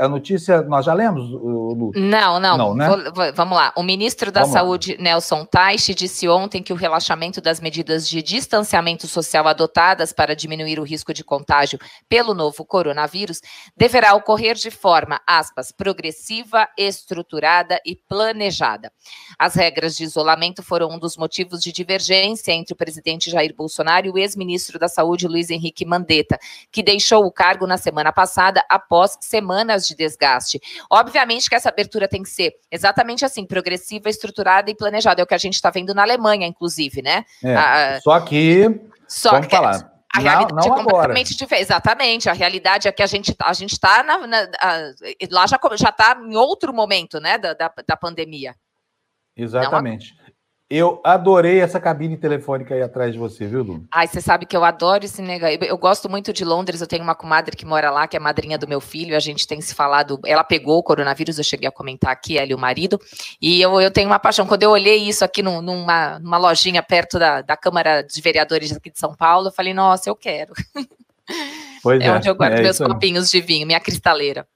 [0.00, 1.92] a notícia nós já lemos, Lu?
[1.94, 2.56] Não, não.
[2.56, 2.88] não né?
[2.88, 3.72] Vou, vamos lá.
[3.76, 5.02] O ministro da vamos Saúde, lá.
[5.02, 10.80] Nelson Taixe, disse ontem que o relaxamento das medidas de distanciamento social adotadas para diminuir
[10.80, 11.78] o risco de contágio
[12.08, 13.40] pelo novo coronavírus
[13.76, 18.92] deverá ocorrer de forma, aspas, progressiva, estruturada e planejada.
[19.38, 24.06] As regras de isolamento foram um dos motivos de divergência entre o presidente Jair Bolsonaro
[24.06, 26.38] e o ex-ministro da Saúde, Luiz Henrique Mandetta,
[26.70, 30.60] que deixou o cargo na semana passada após semanas de desgaste.
[30.90, 35.20] Obviamente que essa abertura tem que ser exatamente assim, progressiva, estruturada e planejada.
[35.20, 37.24] É o que a gente está vendo na Alemanha, inclusive, né?
[37.42, 38.80] É, a, só que.
[39.06, 39.90] Só vamos que, falar.
[40.14, 41.62] A realidade não, não é completamente diferente.
[41.62, 42.28] Exatamente.
[42.28, 44.02] A realidade é que a gente a gente está
[45.30, 48.54] lá já já está em outro momento, né, da, da, da pandemia.
[49.36, 50.14] Exatamente.
[50.72, 53.84] Eu adorei essa cabine telefônica aí atrás de você, viu, Lu?
[53.90, 55.58] Ai, você sabe que eu adoro esse negócio.
[55.64, 58.56] Eu gosto muito de Londres, eu tenho uma comadre que mora lá, que é madrinha
[58.56, 60.20] do meu filho, a gente tem se falado.
[60.24, 63.00] Ela pegou o coronavírus, eu cheguei a comentar aqui, ela e o marido.
[63.42, 64.46] E eu, eu tenho uma paixão.
[64.46, 68.92] Quando eu olhei isso aqui numa, numa lojinha perto da, da Câmara de Vereadores aqui
[68.92, 70.52] de São Paulo, eu falei, nossa, eu quero.
[71.82, 74.46] Pois é, é onde eu guardo é meus copinhos de vinho, minha cristaleira.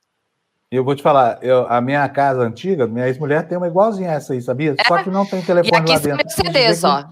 [0.75, 4.33] Eu vou te falar, eu, a minha casa antiga, minha ex-mulher tem uma igualzinha essa
[4.33, 4.75] aí, sabia?
[4.79, 4.85] É.
[4.85, 6.17] Só que não tem telefone e aqui lá dentro.
[6.17, 7.05] Meus CDs, ó.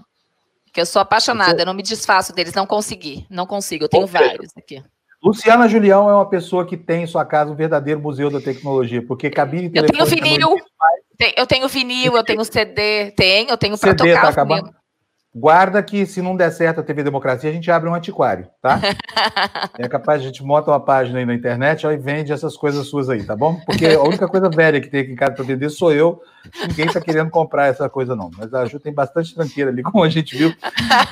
[0.71, 4.07] Que eu sou apaixonada, eu não me desfaço deles, não consegui, não consigo, eu tenho
[4.07, 4.83] vários aqui.
[5.23, 9.01] Luciana Julião é uma pessoa que tem em sua casa um verdadeiro museu da tecnologia,
[9.05, 10.57] porque cabine Eu tenho vinil,
[11.37, 14.82] eu tenho vinil, eu tenho CD, tenho, eu tenho para tocar tá acabando.
[15.35, 18.79] Guarda que se não der certo a TV Democracia, a gente abre um antiquário, tá?
[19.79, 22.85] é capaz, a gente monta uma página aí na internet ó, e vende essas coisas
[22.85, 23.59] suas aí, tá bom?
[23.65, 26.21] Porque a única coisa velha que tem aqui em casa para vender sou eu.
[26.67, 28.29] Ninguém está querendo comprar essa coisa, não.
[28.37, 30.53] Mas a Ju tem bastante tranqueira ali, como a gente viu.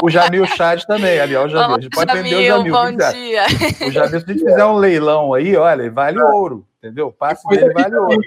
[0.03, 1.75] O Jamil Chad também, ali, ó, o Jamil.
[1.77, 2.73] A gente pode Jamil, vender o Jamil.
[2.73, 3.43] Bom dia.
[3.87, 7.07] O Jamil, se a gente fizer um leilão aí, olha, vale ouro, entendeu?
[7.07, 8.21] O passe dele vale ouro.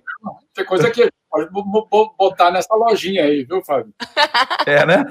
[0.54, 3.92] Tem coisa que pode botar nessa lojinha aí, viu, Fábio?
[4.66, 5.04] É, né?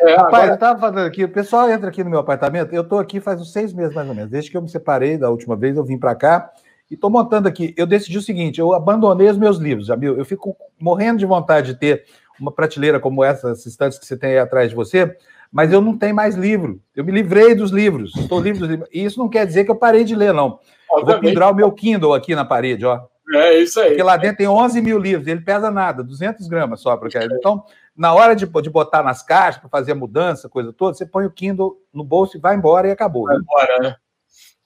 [0.00, 0.46] É, Rapaz, agora...
[0.48, 3.40] eu estava falando aqui, o pessoal entra aqui no meu apartamento, eu estou aqui faz
[3.40, 5.84] uns seis meses mais ou menos, desde que eu me separei da última vez, eu
[5.84, 6.50] vim para cá
[6.90, 7.72] e estou montando aqui.
[7.76, 11.72] Eu decidi o seguinte, eu abandonei os meus livros, Jamil, eu fico morrendo de vontade
[11.72, 12.04] de ter
[12.40, 15.16] uma prateleira como essa, essas estantes que você tem aí atrás de você,
[15.50, 16.80] mas eu não tenho mais livro.
[16.94, 18.88] Eu me livrei dos livros, estou livre dos livros.
[18.92, 20.58] E isso não quer dizer que eu parei de ler, não.
[20.92, 23.00] Eu vou pendurar o meu Kindle aqui na parede, ó.
[23.34, 23.88] É isso aí.
[23.88, 26.96] Porque lá dentro tem 11 mil livros, ele pesa nada, 200 gramas só.
[26.96, 27.18] Porque...
[27.18, 27.64] Então,
[27.96, 31.26] na hora de, de botar nas caixas, para fazer a mudança, coisa toda, você põe
[31.26, 33.24] o Kindle no bolso e vai embora e acabou.
[33.24, 33.96] Vai embora, né?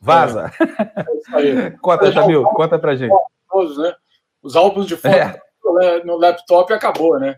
[0.00, 0.52] Vaza.
[0.58, 1.00] É.
[1.00, 1.70] É isso aí.
[1.78, 3.14] conta, Jamil, conta pra gente.
[3.48, 3.94] Todos, né?
[4.42, 6.04] Os álbuns de foto é.
[6.04, 7.36] no laptop acabou, né?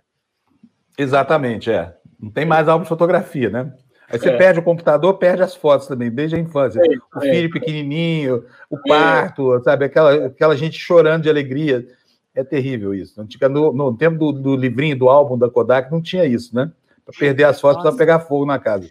[0.96, 1.96] Exatamente, é.
[2.20, 3.72] Não tem mais álbum de fotografia, né?
[4.12, 4.36] Aí você é.
[4.36, 6.80] perde o computador, perde as fotos também, desde a infância.
[6.80, 8.80] É, o filho pequenininho, o é.
[8.86, 9.86] parto, sabe?
[9.86, 11.86] Aquela, aquela gente chorando de alegria.
[12.34, 13.26] É terrível isso.
[13.50, 16.70] No, no tempo do, do, livrinho, do álbum da Kodak, não tinha isso, né?
[17.04, 18.88] Para perder as fotos, para pegar fogo na casa.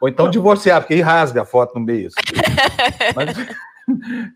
[0.00, 2.10] Ou então divorciar, porque aí rasga a foto no meio.
[3.16, 3.36] Mas,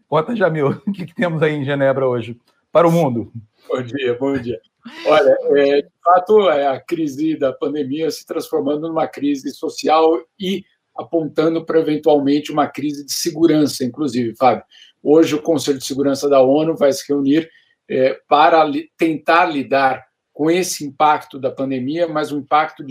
[0.09, 2.39] conta, Jamil, o que, que temos aí em Genebra hoje?
[2.71, 3.33] Para o mundo.
[3.69, 4.61] Bom dia, bom dia.
[5.07, 10.65] Olha, é, de fato, é a crise da pandemia se transformando numa crise social e
[10.97, 14.65] apontando para eventualmente uma crise de segurança, inclusive, Fábio.
[15.03, 17.49] Hoje o Conselho de Segurança da ONU vai se reunir
[17.89, 22.85] é, para li tentar lidar com esse impacto da pandemia, mas um impacto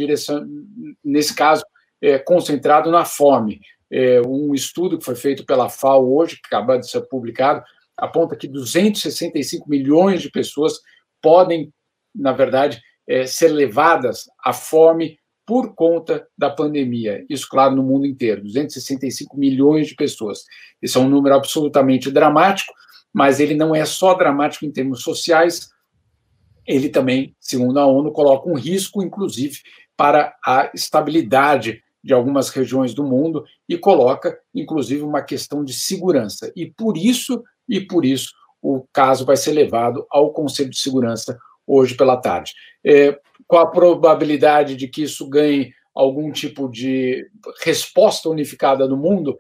[1.04, 1.64] nesse caso
[2.02, 3.62] é, concentrado na fome.
[3.92, 7.64] É, um estudo que foi feito pela FAO hoje, que acaba de ser publicado,
[7.98, 10.80] aponta que 265 milhões de pessoas
[11.22, 11.72] podem
[12.16, 17.24] na verdade, é, ser levadas à fome por conta da pandemia.
[17.30, 20.44] Isso, claro, no mundo inteiro, 265 milhões de pessoas.
[20.82, 22.74] Esse é um número absolutamente dramático,
[23.14, 25.70] mas ele não é só dramático em termos sociais,
[26.66, 29.60] ele também, segundo a ONU, coloca um risco, inclusive,
[29.96, 36.52] para a estabilidade de algumas regiões do mundo e coloca, inclusive, uma questão de segurança.
[36.56, 41.38] E por isso, e por isso, o caso vai ser levado ao Conselho de Segurança
[41.68, 42.54] hoje pela tarde.
[42.86, 47.28] É, qual a probabilidade de que isso ganhe algum tipo de
[47.64, 49.38] resposta unificada no mundo?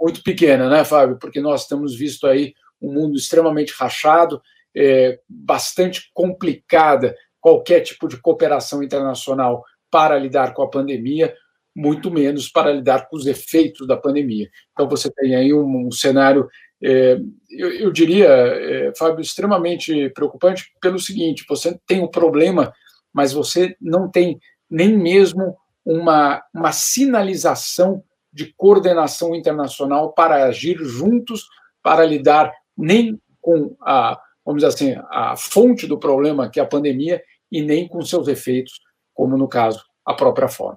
[0.00, 1.18] Muito pequena, né, Fábio?
[1.18, 4.40] Porque nós temos visto aí um mundo extremamente rachado,
[4.74, 11.34] é, bastante complicada qualquer tipo de cooperação internacional para lidar com a pandemia,
[11.74, 14.48] muito menos para lidar com os efeitos da pandemia.
[14.72, 16.48] Então, você tem aí um, um cenário,
[16.82, 17.18] é,
[17.50, 22.72] eu, eu, diria, é, Fábio, extremamente preocupante pelo seguinte: você tem um problema,
[23.12, 28.02] mas você não tem nem mesmo uma, uma sinalização
[28.32, 31.46] de coordenação internacional para agir juntos,
[31.82, 36.66] para lidar nem com a, vamos dizer assim, a fonte do problema, que é a
[36.66, 38.80] pandemia, e nem com seus efeitos,
[39.14, 40.76] como no caso, a própria fome.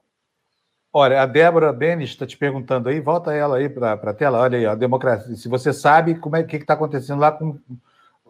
[0.91, 4.57] Olha, a Débora Benes está te perguntando aí, volta ela aí para a tela, olha
[4.57, 5.35] aí, a democracia.
[5.35, 7.59] Se você sabe como é que está acontecendo lá com.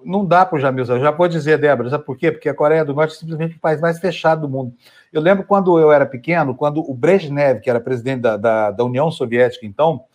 [0.04, 2.32] Não dá para o Jamil, eu já vou dizer, Débora, sabe por quê?
[2.32, 4.74] Porque a Coreia do Norte é simplesmente o país mais fechado do mundo.
[5.12, 8.84] Eu lembro quando eu era pequeno, quando o Brezhnev, que era presidente da, da, da
[8.84, 10.06] União Soviética, então,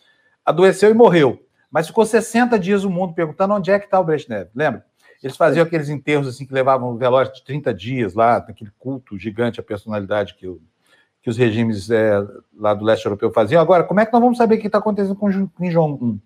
[0.44, 1.38] adoeceu e morreu.
[1.70, 4.84] Mas ficou 60 dias o mundo perguntando onde é que está o Brezhnev, lembra?
[5.22, 9.18] Eles faziam aqueles enterros assim que levavam um velório de 30 dias lá, aquele culto
[9.18, 10.60] gigante à personalidade que, o,
[11.24, 12.22] que os regimes é,
[12.54, 13.62] lá do leste europeu faziam.
[13.62, 16.18] Agora, como é que nós vamos saber o que está acontecendo com Kim Jong-un?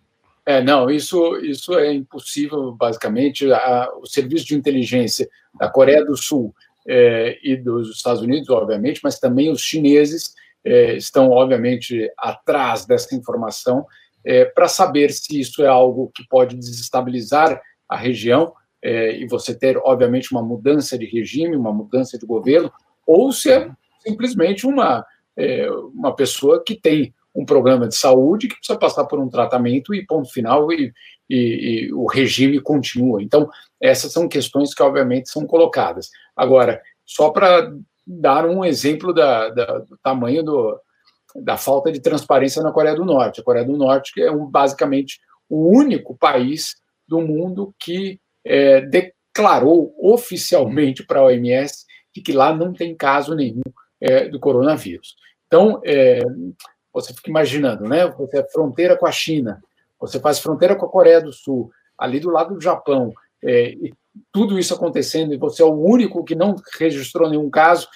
[0.44, 3.50] É, não, isso, isso é impossível, basicamente.
[3.52, 6.52] A, o serviço de inteligência da Coreia do Sul
[6.84, 10.34] é, e dos Estados Unidos, obviamente, mas também os chineses
[10.64, 13.86] é, estão, obviamente, atrás dessa informação
[14.24, 19.54] é, para saber se isso é algo que pode desestabilizar a região é, e você
[19.54, 22.72] ter, obviamente, uma mudança de regime, uma mudança de governo,
[23.06, 23.70] ou se é
[24.08, 25.04] simplesmente uma,
[25.36, 29.94] é, uma pessoa que tem um problema de saúde que precisa passar por um tratamento
[29.94, 30.92] e ponto final e,
[31.30, 31.36] e,
[31.86, 33.22] e o regime continua.
[33.22, 33.48] Então,
[33.80, 36.10] essas são questões que, obviamente, são colocadas.
[36.34, 37.72] Agora, só para
[38.06, 40.80] dar um exemplo da, da, do tamanho do,
[41.36, 43.40] da falta de transparência na Coreia do Norte.
[43.40, 46.74] A Coreia do Norte é um, basicamente o único país
[47.06, 51.84] do mundo que é, declarou oficialmente para a OMS
[52.14, 53.62] de que lá não tem caso nenhum
[54.00, 55.16] é, do coronavírus.
[55.46, 56.20] Então, é,
[56.92, 58.06] você fica imaginando, né?
[58.06, 59.62] Você é fronteira com a China,
[60.00, 63.92] você faz fronteira com a Coreia do Sul, ali do lado do Japão, é, e
[64.32, 67.88] tudo isso acontecendo, e você é o único que não registrou nenhum caso,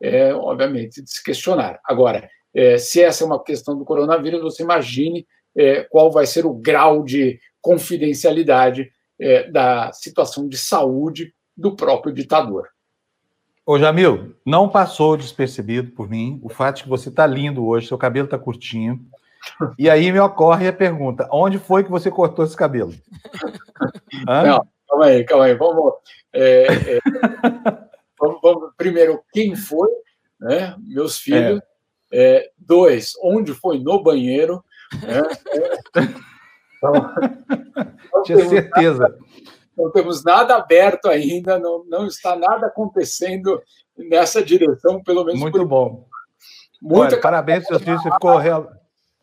[0.00, 1.80] é, obviamente, de se questionar.
[1.84, 6.46] Agora, é, se essa é uma questão do coronavírus, você imagine é, qual vai ser
[6.46, 8.90] o grau de confidencialidade
[9.20, 12.68] é, da situação de saúde do próprio ditador.
[13.68, 17.86] Ô, Jamil, não passou despercebido por mim o fato de que você está lindo hoje,
[17.86, 18.98] seu cabelo está curtinho.
[19.78, 22.94] E aí me ocorre a pergunta: onde foi que você cortou esse cabelo?
[24.26, 24.42] Hã?
[24.42, 25.54] Não, calma aí, calma aí.
[25.54, 25.92] Vamos,
[26.32, 26.98] é, é,
[28.18, 29.90] vamos, vamos, primeiro, quem foi?
[30.40, 30.74] Né?
[30.78, 31.60] Meus filhos.
[32.10, 32.36] É.
[32.36, 34.64] é dois, onde foi no banheiro?
[35.02, 35.22] Né?
[36.78, 36.92] Então,
[38.24, 39.18] Tinha certeza.
[39.78, 43.62] Não temos nada aberto ainda, não, não está nada acontecendo
[43.96, 45.40] nessa direção, pelo menos.
[45.40, 46.08] Muito bom.
[46.82, 48.68] Muita Olha, parabéns, seu filho, você ficou real.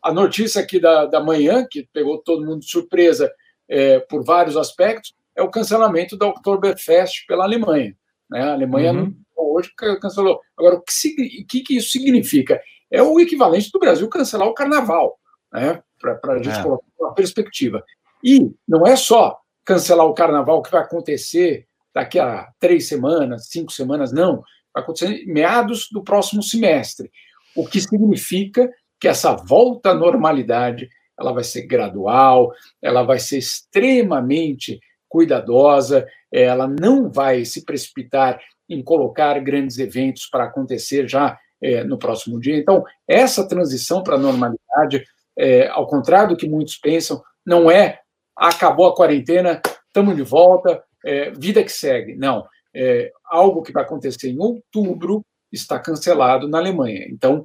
[0.02, 3.30] A notícia aqui da, da manhã, que pegou todo mundo de surpresa
[3.68, 7.94] é, por vários aspectos, é o cancelamento da Oktoberfest pela Alemanha.
[8.30, 8.40] Né?
[8.40, 9.14] A Alemanha uhum.
[9.36, 10.40] hoje cancelou.
[10.56, 12.60] Agora, o que, que, que, isso significa?
[12.90, 15.18] É o equivalente do Brasil cancelar o carnaval,
[15.52, 15.82] né?
[16.00, 16.62] para a gente é.
[16.62, 17.84] colocar uma perspectiva.
[18.24, 23.72] E não é só cancelar o carnaval que vai acontecer daqui a três semanas, cinco
[23.72, 24.42] semanas, não.
[24.72, 27.10] Vai acontecer meados do próximo semestre.
[27.54, 30.88] O que significa que essa volta à normalidade
[31.18, 38.38] ela vai ser gradual, ela vai ser extremamente cuidadosa, ela não vai se precipitar
[38.68, 42.56] em colocar grandes eventos para acontecer já é, no próximo dia.
[42.56, 45.04] Então, essa transição para a normalidade,
[45.38, 48.00] é, ao contrário do que muitos pensam, não é
[48.36, 52.14] acabou a quarentena, estamos de volta, é, vida que segue.
[52.14, 57.06] Não, é, algo que vai acontecer em outubro está cancelado na Alemanha.
[57.08, 57.44] Então,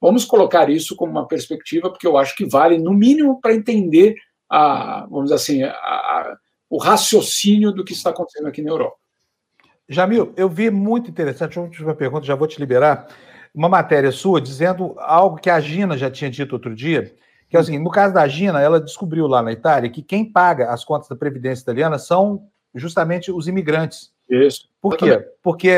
[0.00, 4.16] vamos colocar isso como uma perspectiva, porque eu acho que vale, no mínimo, para entender
[4.50, 6.36] a, vamos assim, a, a,
[6.68, 8.96] o raciocínio do que está acontecendo aqui na Europa.
[9.88, 13.06] Jamil, eu vi muito interessante, uma última pergunta, já vou te liberar,
[13.54, 17.14] uma matéria sua dizendo algo que a Gina já tinha dito outro dia,
[17.48, 20.24] que é o seguinte: no caso da Gina, ela descobriu lá na Itália que quem
[20.24, 24.12] paga as contas da Previdência italiana são justamente os imigrantes.
[24.28, 24.68] Isso.
[24.80, 25.24] Por quê?
[25.42, 25.68] Porque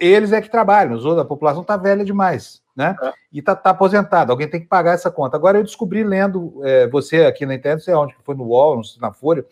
[0.00, 2.94] eles é que trabalham, a população está velha demais, né?
[3.02, 3.12] É.
[3.32, 5.36] E está tá aposentada, alguém tem que pagar essa conta.
[5.36, 8.80] Agora eu descobri lendo é, você aqui na internet, não sei onde, foi no UOL,
[9.00, 9.44] na Folha,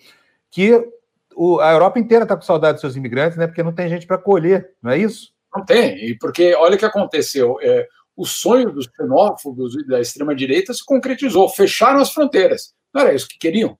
[0.50, 0.86] que
[1.34, 3.46] o, a Europa inteira está com saudade dos seus imigrantes, né?
[3.46, 5.32] Porque não tem gente para acolher, não é isso?
[5.54, 7.58] Não tem, e porque olha o que aconteceu.
[7.60, 7.86] É,
[8.16, 12.74] o sonho dos xenófobos e da extrema-direita se concretizou, fecharam as fronteiras.
[12.92, 13.78] Não era isso que queriam.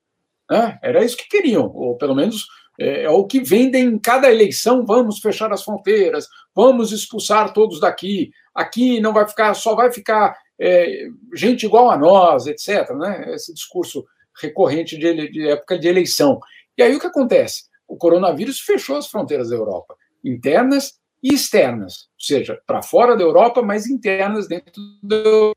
[0.51, 0.79] Né?
[0.83, 2.47] Era isso que queriam, ou pelo menos
[2.79, 7.81] é, é, o que vendem em cada eleição: vamos fechar as fronteiras, vamos expulsar todos
[7.81, 12.91] daqui, aqui não vai ficar, só vai ficar é, gente igual a nós, etc.
[12.91, 13.35] Né?
[13.35, 14.05] Esse discurso
[14.41, 16.41] recorrente de, de época de eleição.
[16.77, 17.65] E aí o que acontece?
[17.87, 23.23] O coronavírus fechou as fronteiras da Europa, internas e externas, ou seja, para fora da
[23.23, 25.55] Europa, mas internas dentro do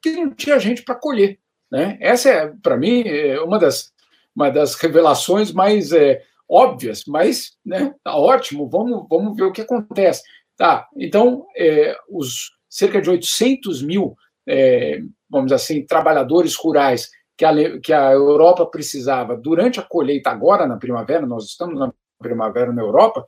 [0.00, 1.38] que não tinha gente para colher.
[1.70, 1.98] Né?
[2.00, 3.92] Essa é, para mim, é uma das,
[4.34, 9.62] uma das revelações mais é, óbvias, mas né, tá ótimo, vamos, vamos ver o que
[9.62, 10.22] acontece.
[10.56, 14.16] Tá, então, é, os cerca de 800 mil,
[14.46, 20.30] é, vamos dizer assim, trabalhadores rurais que a, que a Europa precisava durante a colheita,
[20.30, 23.26] agora na primavera, nós estamos na primavera na Europa,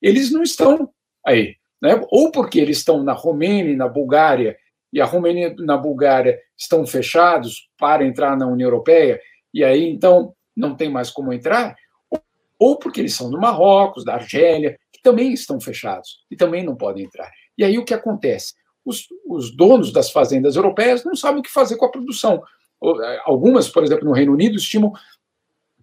[0.00, 0.90] eles não estão
[1.24, 1.56] aí.
[1.80, 2.00] Né?
[2.10, 4.56] Ou porque eles estão na Romênia e na Bulgária
[4.92, 9.20] e a Romênia e na Bulgária estão fechados para entrar na União Europeia,
[9.54, 11.76] e aí então não tem mais como entrar,
[12.58, 16.76] ou porque eles são do Marrocos, da Argélia, que também estão fechados e também não
[16.76, 17.30] podem entrar.
[17.56, 18.54] E aí o que acontece?
[18.84, 22.42] Os, os donos das fazendas europeias não sabem o que fazer com a produção.
[22.82, 24.92] É, algumas, por exemplo, no Reino Unido, estimam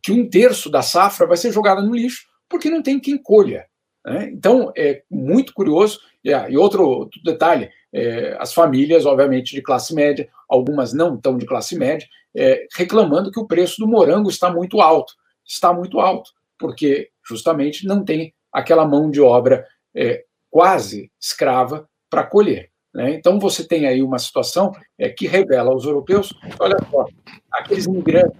[0.03, 3.65] que um terço da safra vai ser jogada no lixo porque não tem quem colha.
[4.07, 4.29] Né?
[4.31, 5.99] Então, é muito curioso.
[6.23, 11.17] E, ah, e outro, outro detalhe: é, as famílias, obviamente, de classe média, algumas não
[11.17, 15.13] tão de classe média, é, reclamando que o preço do morango está muito alto.
[15.45, 22.23] Está muito alto, porque justamente não tem aquela mão de obra é, quase escrava para
[22.23, 22.71] colher.
[22.93, 23.11] Né?
[23.11, 27.05] Então, você tem aí uma situação é, que revela aos europeus: olha só,
[27.51, 28.39] aqueles imigrantes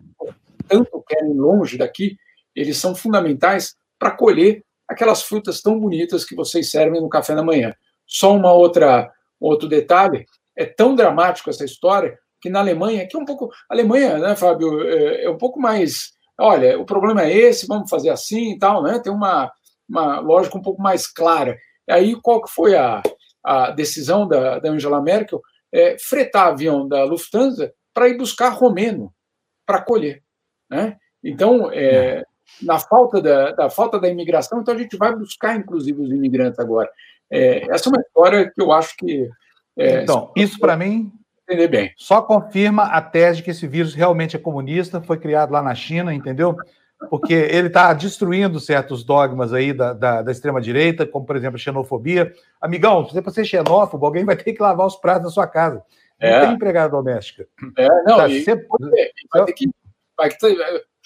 [0.68, 2.18] tanto querem longe daqui,
[2.54, 7.44] eles são fundamentais para colher aquelas frutas tão bonitas que vocês servem no café da
[7.44, 7.74] manhã.
[8.06, 10.26] Só uma outra outro detalhe,
[10.56, 14.36] é tão dramático essa história que na Alemanha, que é um pouco a Alemanha, né,
[14.36, 18.58] Fábio, é, é um pouco mais, olha, o problema é esse, vamos fazer assim e
[18.58, 19.00] tal, né?
[19.00, 19.52] Tem uma
[19.88, 21.58] uma lógica um pouco mais clara.
[21.90, 23.02] Aí qual que foi a,
[23.44, 25.42] a decisão da, da Angela Merkel?
[25.72, 29.14] É, fretar avião da Lufthansa para ir buscar romeno
[29.66, 30.24] para colher,
[30.70, 30.98] né?
[31.24, 32.24] Então, é, é
[32.62, 36.60] na falta da, da, falta da imigração, então a gente vai buscar, inclusive, os imigrantes
[36.60, 36.90] agora.
[37.30, 39.30] É, essa é uma história que eu acho que.
[39.78, 41.12] É, então, isso para mim.
[41.44, 41.94] Entender bem.
[41.96, 45.74] Só confirma a tese de que esse vírus realmente é comunista, foi criado lá na
[45.74, 46.56] China, entendeu?
[47.10, 51.60] Porque ele está destruindo certos dogmas aí da, da, da extrema-direita, como, por exemplo, a
[51.60, 52.34] xenofobia.
[52.60, 55.84] Amigão, se você ser xenófobo, alguém vai ter que lavar os pratos da sua casa.
[56.20, 56.42] Não é.
[56.42, 57.48] tem empregada doméstica.
[57.78, 58.56] É, não, tá, e, você...
[59.32, 59.70] vai ter que.
[60.18, 60.58] Vai ter,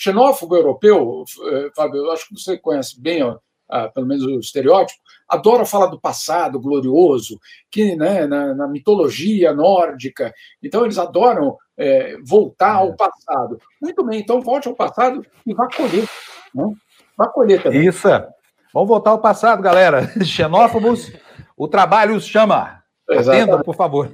[0.02, 3.38] xenófobo europeu, eh, Fábio, eu acho que você conhece bem, ó,
[3.94, 5.00] pelo menos o estereótipo,
[5.30, 7.40] adora falar do passado glorioso,
[7.70, 10.34] que né, na, na mitologia nórdica.
[10.62, 13.60] Então, eles adoram é, voltar ao passado.
[13.80, 16.10] Muito bem, então volte ao passado e vá colher.
[16.54, 16.74] Né?
[17.16, 17.88] Vá colher também.
[17.88, 18.08] Isso.
[18.74, 20.12] Vamos voltar ao passado, galera.
[20.26, 21.14] Xenófobos,
[21.56, 22.81] o trabalho os chama.
[23.20, 24.12] Atenda, por favor.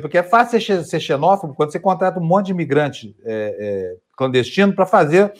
[0.00, 4.74] Porque é fácil ser xenófobo quando você contrata um monte de imigrante é, é, clandestino
[4.74, 5.32] para fazer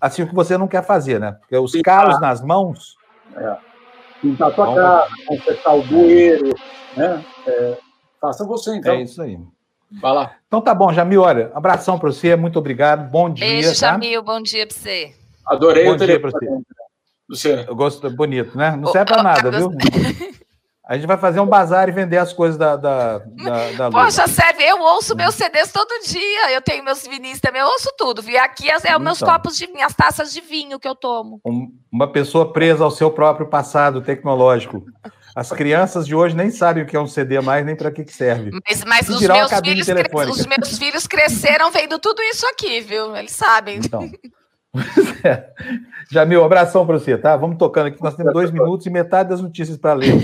[0.00, 1.32] assim o que você não quer fazer, né?
[1.32, 2.02] Porque os Pintar.
[2.02, 2.96] calos nas mãos.
[3.36, 3.56] É.
[4.20, 6.54] Pintar a tua casa, consertar o bueiro,
[6.96, 7.24] né?
[7.46, 7.78] É,
[8.20, 8.94] faça você, então.
[8.94, 9.38] É isso aí.
[10.00, 10.32] Vai lá.
[10.46, 13.46] Então tá bom, Jamil, olha, abração para você, muito obrigado, bom dia.
[13.46, 13.92] Beijo, tá?
[13.92, 15.14] Jamil, bom dia para você.
[15.46, 16.46] Adorei bom o dia para você.
[17.28, 17.64] Luciano.
[17.66, 18.76] Eu gosto, bonito, né?
[18.76, 19.70] Não serve para nada, viu?
[20.88, 24.26] A gente vai fazer um bazar e vender as coisas da, da, da, da Poxa,
[24.26, 24.64] serve.
[24.64, 26.50] Eu ouço meus CDs todo dia.
[26.50, 28.22] Eu tenho meus vinis também, eu ouço tudo.
[28.26, 31.42] E aqui é os então, meus copos de minhas taças de vinho que eu tomo.
[31.44, 34.82] Um, uma pessoa presa ao seu próprio passado tecnológico.
[35.36, 38.02] As crianças de hoje nem sabem o que é um CD mais, nem para que,
[38.02, 38.50] que serve.
[38.66, 39.88] Mas, mas os, meus filhos,
[40.30, 43.14] os meus filhos cresceram vendo tudo isso aqui, viu?
[43.14, 43.76] Eles sabem.
[43.76, 44.10] Então.
[45.24, 45.50] É.
[46.10, 47.36] Jamil, abração para você, tá?
[47.36, 50.14] Vamos tocando aqui, nós temos dois minutos e metade das notícias para ler.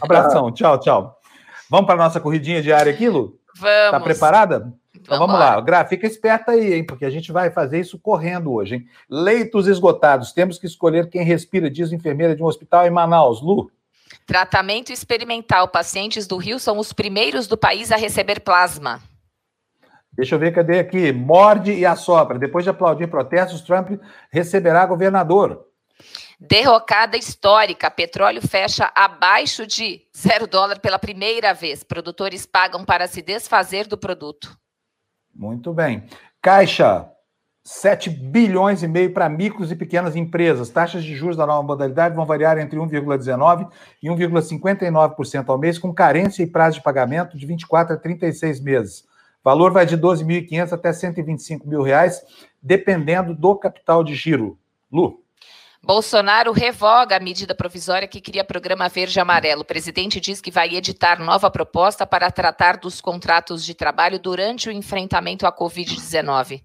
[0.00, 1.18] Abração, tchau, tchau.
[1.70, 3.38] Vamos para a nossa corridinha diária aqui, Lu?
[3.56, 3.90] Vamos.
[3.90, 4.72] Tá preparada?
[4.94, 5.60] Então vamos, lá.
[5.60, 6.84] Gra, fica esperta aí, hein?
[6.86, 8.86] Porque a gente vai fazer isso correndo hoje, hein?
[9.08, 10.32] Leitos esgotados.
[10.32, 13.42] Temos que escolher quem respira, diz enfermeira de um hospital em Manaus.
[13.42, 13.70] Lu.
[14.26, 15.68] Tratamento experimental.
[15.68, 19.00] Pacientes do Rio são os primeiros do país a receber plasma.
[20.16, 21.12] Deixa eu ver, cadê aqui?
[21.12, 22.38] Morde e assopra.
[22.38, 24.00] Depois de aplaudir protestos, Trump
[24.30, 25.66] receberá governador.
[26.38, 27.90] Derrocada histórica.
[27.90, 31.82] Petróleo fecha abaixo de zero dólar pela primeira vez.
[31.82, 34.56] Produtores pagam para se desfazer do produto.
[35.34, 36.06] Muito bem.
[36.40, 37.08] Caixa,
[37.64, 40.68] 7 bilhões e meio para micros e pequenas empresas.
[40.68, 43.70] Taxas de juros da nova modalidade vão variar entre 1,19%
[44.02, 49.13] e 1,59% ao mês, com carência e prazo de pagamento de 24 a 36 meses.
[49.44, 52.22] Valor vai de 12.500 até 125 mil reais,
[52.62, 54.58] dependendo do capital de giro.
[54.90, 55.22] Lu.
[55.82, 59.60] Bolsonaro revoga a medida provisória que cria programa verde amarelo.
[59.60, 64.70] O presidente diz que vai editar nova proposta para tratar dos contratos de trabalho durante
[64.70, 66.62] o enfrentamento à Covid-19.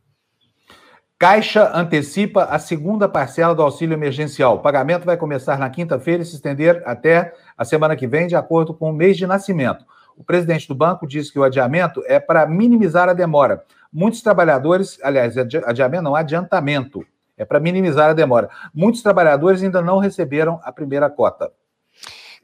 [1.17, 4.55] Caixa antecipa a segunda parcela do auxílio emergencial.
[4.55, 8.37] O pagamento vai começar na quinta-feira e se estender até a semana que vem, de
[8.37, 9.83] acordo com o mês de nascimento.
[10.19, 13.63] O presidente do banco diz que o adiamento é para minimizar a demora.
[13.91, 17.05] Muitos trabalhadores, aliás, adiamento não, adiantamento,
[17.37, 18.49] é para minimizar a demora.
[18.73, 21.49] Muitos trabalhadores ainda não receberam a primeira cota.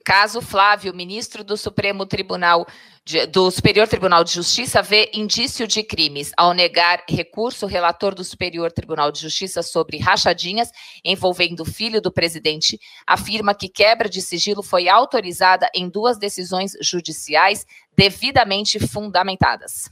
[0.05, 2.67] Caso Flávio, ministro do Supremo Tribunal
[3.03, 7.65] de, do Superior Tribunal de Justiça, vê indício de crimes ao negar recurso.
[7.65, 10.69] Relator do Superior Tribunal de Justiça sobre rachadinhas
[11.03, 16.73] envolvendo o filho do presidente afirma que quebra de sigilo foi autorizada em duas decisões
[16.79, 17.65] judiciais
[17.97, 19.89] devidamente fundamentadas.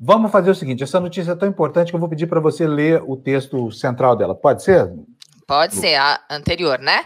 [0.00, 2.66] Vamos fazer o seguinte: essa notícia é tão importante que eu vou pedir para você
[2.66, 4.34] ler o texto central dela.
[4.34, 4.92] Pode ser?
[5.46, 7.04] Pode ser, a anterior, né?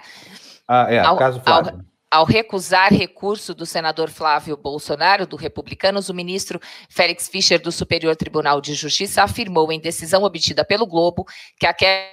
[0.67, 1.73] Ah, é, ao, caso Flávio.
[1.73, 6.61] Ao ao recusar recurso do senador Flávio Bolsonaro, do Republicanos, o ministro
[6.91, 11.25] Félix Fischer, do Superior Tribunal de Justiça, afirmou em decisão obtida pelo Globo
[11.59, 12.13] que a queda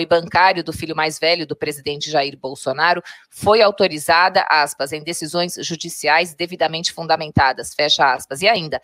[0.00, 5.56] e bancário do filho mais velho do presidente Jair Bolsonaro foi autorizada, aspas, em decisões
[5.60, 8.40] judiciais devidamente fundamentadas, fecha aspas.
[8.40, 8.80] E ainda,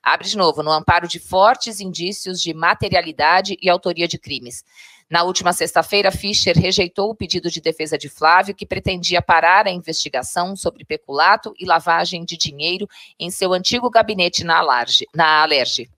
[0.00, 4.64] abre de novo, no amparo de fortes indícios de materialidade e autoria de crimes.
[5.10, 9.70] Na última sexta-feira, Fischer rejeitou o pedido de defesa de Flávio, que pretendia parar a
[9.70, 12.86] investigação sobre peculato e lavagem de dinheiro
[13.18, 15.06] em seu antigo gabinete na Alerj.
[15.14, 15.88] Na Alerj.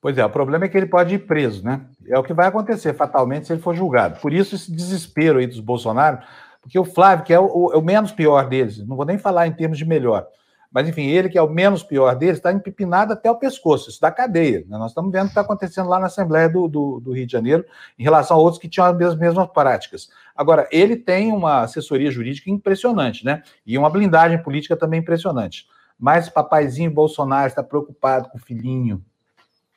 [0.00, 1.80] Pois é, o problema é que ele pode ir preso, né?
[2.06, 4.20] É o que vai acontecer fatalmente se ele for julgado.
[4.20, 6.18] Por isso, esse desespero aí dos Bolsonaro,
[6.60, 9.46] porque o Flávio, que é o, é o menos pior deles, não vou nem falar
[9.46, 10.26] em termos de melhor,
[10.70, 14.00] mas, enfim, ele, que é o menos pior deles, está empipinado até o pescoço, isso
[14.00, 14.64] da cadeia.
[14.68, 14.76] Né?
[14.76, 17.32] Nós estamos vendo o que está acontecendo lá na Assembleia do, do, do, Rio de
[17.32, 17.64] Janeiro,
[17.98, 20.10] em relação a outros que tinham as mesmas práticas.
[20.36, 23.42] Agora, ele tem uma assessoria jurídica impressionante, né?
[23.66, 25.66] E uma blindagem política também impressionante.
[25.98, 29.02] Mas papaizinho Bolsonaro está preocupado com o filhinho,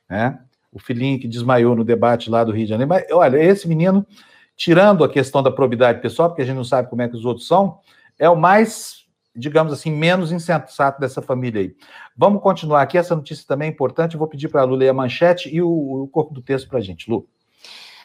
[0.10, 0.40] né?
[0.74, 2.90] O filhinho que desmaiou no debate lá do Rio de Janeiro.
[2.90, 4.06] Mas, olha, esse menino,
[4.58, 7.24] tirando a questão da probidade pessoal, porque a gente não sabe como é que os
[7.24, 7.80] outros são,
[8.20, 9.01] é o mais
[9.36, 11.76] digamos assim, menos insensato dessa família aí.
[12.16, 14.94] Vamos continuar aqui, essa notícia também é importante, vou pedir para a Lu ler a
[14.94, 15.70] manchete e o,
[16.04, 17.10] o corpo do texto para a gente.
[17.10, 17.28] Lu.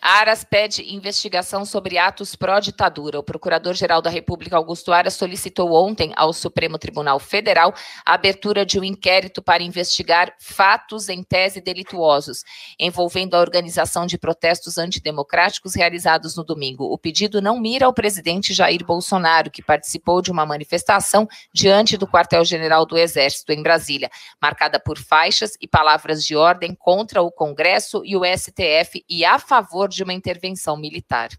[0.00, 3.18] Aras pede investigação sobre atos pró-ditadura.
[3.18, 7.74] O Procurador-Geral da República, Augusto Aras, solicitou ontem ao Supremo Tribunal Federal
[8.04, 12.44] a abertura de um inquérito para investigar fatos em tese delituosos,
[12.78, 16.84] envolvendo a organização de protestos antidemocráticos realizados no domingo.
[16.84, 22.06] O pedido não mira ao presidente Jair Bolsonaro, que participou de uma manifestação diante do
[22.06, 28.02] quartel-general do Exército, em Brasília, marcada por faixas e palavras de ordem contra o Congresso
[28.04, 31.30] e o STF e a favor de de uma intervenção militar.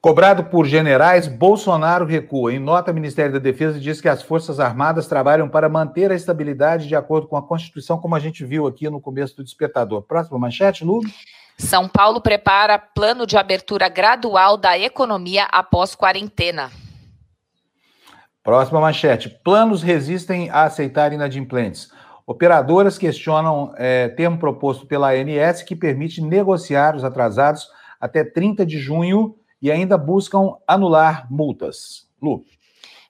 [0.00, 2.52] Cobrado por generais, Bolsonaro recua.
[2.52, 6.14] Em nota, o Ministério da Defesa diz que as Forças Armadas trabalham para manter a
[6.16, 10.02] estabilidade de acordo com a Constituição, como a gente viu aqui no começo do despertador.
[10.02, 11.02] Próxima manchete, Lu.
[11.56, 16.72] São Paulo prepara plano de abertura gradual da economia após quarentena.
[18.42, 19.28] Próxima manchete.
[19.28, 21.92] Planos resistem a aceitar inadimplentes.
[22.32, 27.68] Operadoras questionam é, termo proposto pela ANS que permite negociar os atrasados
[28.00, 32.08] até 30 de junho e ainda buscam anular multas.
[32.22, 32.42] Lu.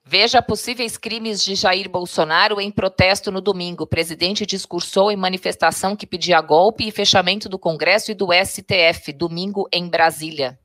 [0.04, 3.84] Veja possíveis crimes de Jair Bolsonaro em protesto no domingo.
[3.84, 9.12] O presidente discursou em manifestação que pedia golpe e fechamento do Congresso e do STF,
[9.12, 10.58] domingo em Brasília.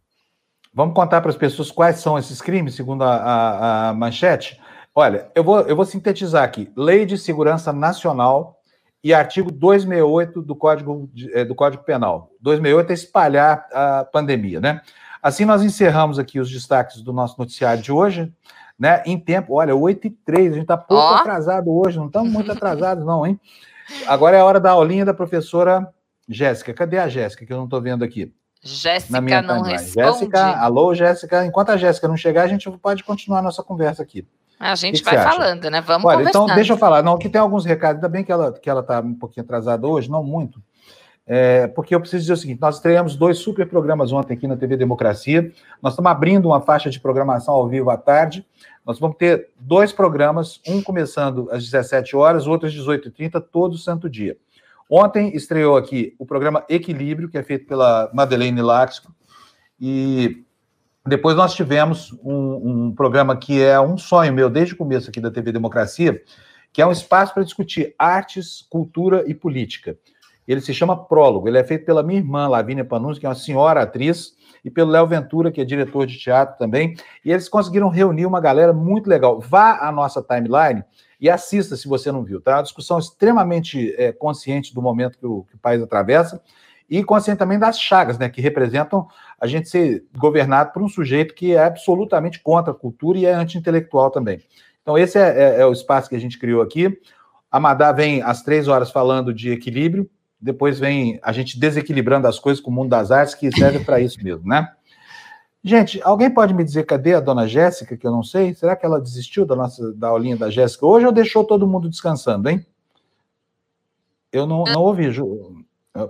[0.74, 4.60] Vamos contar para as pessoas quais são esses crimes, segundo a, a, a manchete?
[5.00, 6.72] Olha, eu vou, eu vou sintetizar aqui.
[6.76, 8.60] Lei de Segurança Nacional
[9.04, 12.32] e artigo 268 do Código, eh, do Código Penal.
[12.42, 14.82] 268 é espalhar a pandemia, né?
[15.22, 18.34] Assim, nós encerramos aqui os destaques do nosso noticiário de hoje,
[18.78, 19.04] né?
[19.06, 21.18] Em tempo, olha, 8 e 3, a gente está pouco oh.
[21.18, 23.40] atrasado hoje, não estamos muito atrasados, não, hein?
[24.08, 25.88] Agora é a hora da aulinha da professora
[26.28, 26.74] Jéssica.
[26.74, 28.34] Cadê a Jéssica, que eu não estou vendo aqui?
[28.64, 29.74] Jéssica não timeline.
[29.74, 30.08] responde.
[30.08, 31.46] Jéssica, alô, Jéssica.
[31.46, 34.28] Enquanto a Jéssica não chegar, a gente pode continuar a nossa conversa aqui.
[34.60, 35.82] A gente vai falando, né?
[35.82, 37.04] Vamos Olha, então deixa eu falar.
[37.04, 37.98] Não, que tem alguns recados.
[37.98, 40.62] Ainda bem que ela que ela está um pouquinho atrasada hoje, não muito.
[41.28, 44.56] é, porque eu preciso dizer o seguinte: nós estreamos dois super programas ontem aqui na
[44.56, 45.52] TV Democracia.
[45.82, 48.46] Nós estamos abrindo uma faixa de programação ao vivo à tarde.
[48.86, 54.10] Nós vamos ter dois programas, um começando às 17 horas, outro às 18h30, todo santo
[54.10, 54.38] dia.
[54.90, 59.14] Ontem estreou aqui o programa Equilíbrio, que é feito pela Madeleine Laxco,
[59.80, 60.46] e
[61.08, 65.22] depois nós tivemos um, um, programa que é um sonho meu desde o começo aqui
[65.22, 66.22] da TV Democracia,
[66.74, 69.98] que é um espaço para discutir artes, cultura e política.
[70.48, 71.48] Ele se chama Prólogo.
[71.48, 74.92] Ele é feito pela minha irmã, Lavínia Panunzi, que é uma senhora atriz, e pelo
[74.92, 76.96] Léo Ventura, que é diretor de teatro também.
[77.24, 79.40] E eles conseguiram reunir uma galera muito legal.
[79.40, 80.84] Vá à nossa timeline
[81.20, 82.40] e assista se você não viu.
[82.40, 82.58] Tá?
[82.58, 86.42] Uma discussão extremamente é, consciente do momento que o, que o país atravessa
[86.90, 89.08] e consciente também das chagas, né, que representam
[89.40, 93.34] a gente ser governado por um sujeito que é absolutamente contra a cultura e é
[93.34, 94.42] anti-intelectual também.
[94.82, 96.98] Então, esse é, é, é, o espaço que a gente criou aqui.
[97.52, 100.10] A Madá vem às três horas falando de equilíbrio,
[100.40, 104.00] depois vem a gente desequilibrando as coisas com o mundo das artes, que serve para
[104.00, 104.72] isso mesmo, né?
[105.64, 108.54] Gente, alguém pode me dizer cadê a dona Jéssica, que eu não sei?
[108.54, 111.90] Será que ela desistiu da nossa da aulinha da Jéssica hoje ou deixou todo mundo
[111.90, 112.66] descansando, hein?
[114.32, 115.57] Eu não, não ouvi, Ju.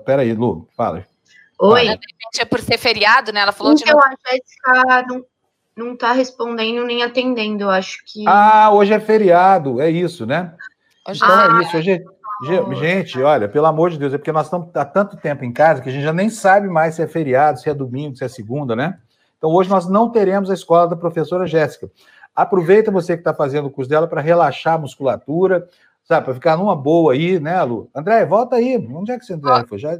[0.06, 1.06] Pera aí, Lu, fala.
[1.60, 1.88] Oi.
[2.40, 3.42] É por ser feriado, né?
[3.42, 3.92] Ela falou então, de.
[3.92, 5.26] Eu acho que a Jéssica não,
[5.76, 8.24] não tá respondendo nem atendendo, eu acho que.
[8.28, 10.54] Ah, hoje é feriado, é isso, né?
[11.08, 11.78] Hoje então é, é isso.
[11.78, 15.44] Hoje, é Gente, olha, pelo amor de Deus, é porque nós estamos há tanto tempo
[15.44, 18.16] em casa que a gente já nem sabe mais se é feriado, se é domingo,
[18.16, 19.00] se é segunda, né?
[19.38, 21.90] Então hoje nós não teremos a escola da professora Jéssica.
[22.36, 25.68] Aproveita você que está fazendo o curso dela para relaxar a musculatura,
[26.08, 27.90] sabe, para ficar numa boa aí, né, Lu?
[27.94, 28.78] André, volta aí.
[28.78, 29.78] Onde é que você André foi?
[29.78, 29.98] Já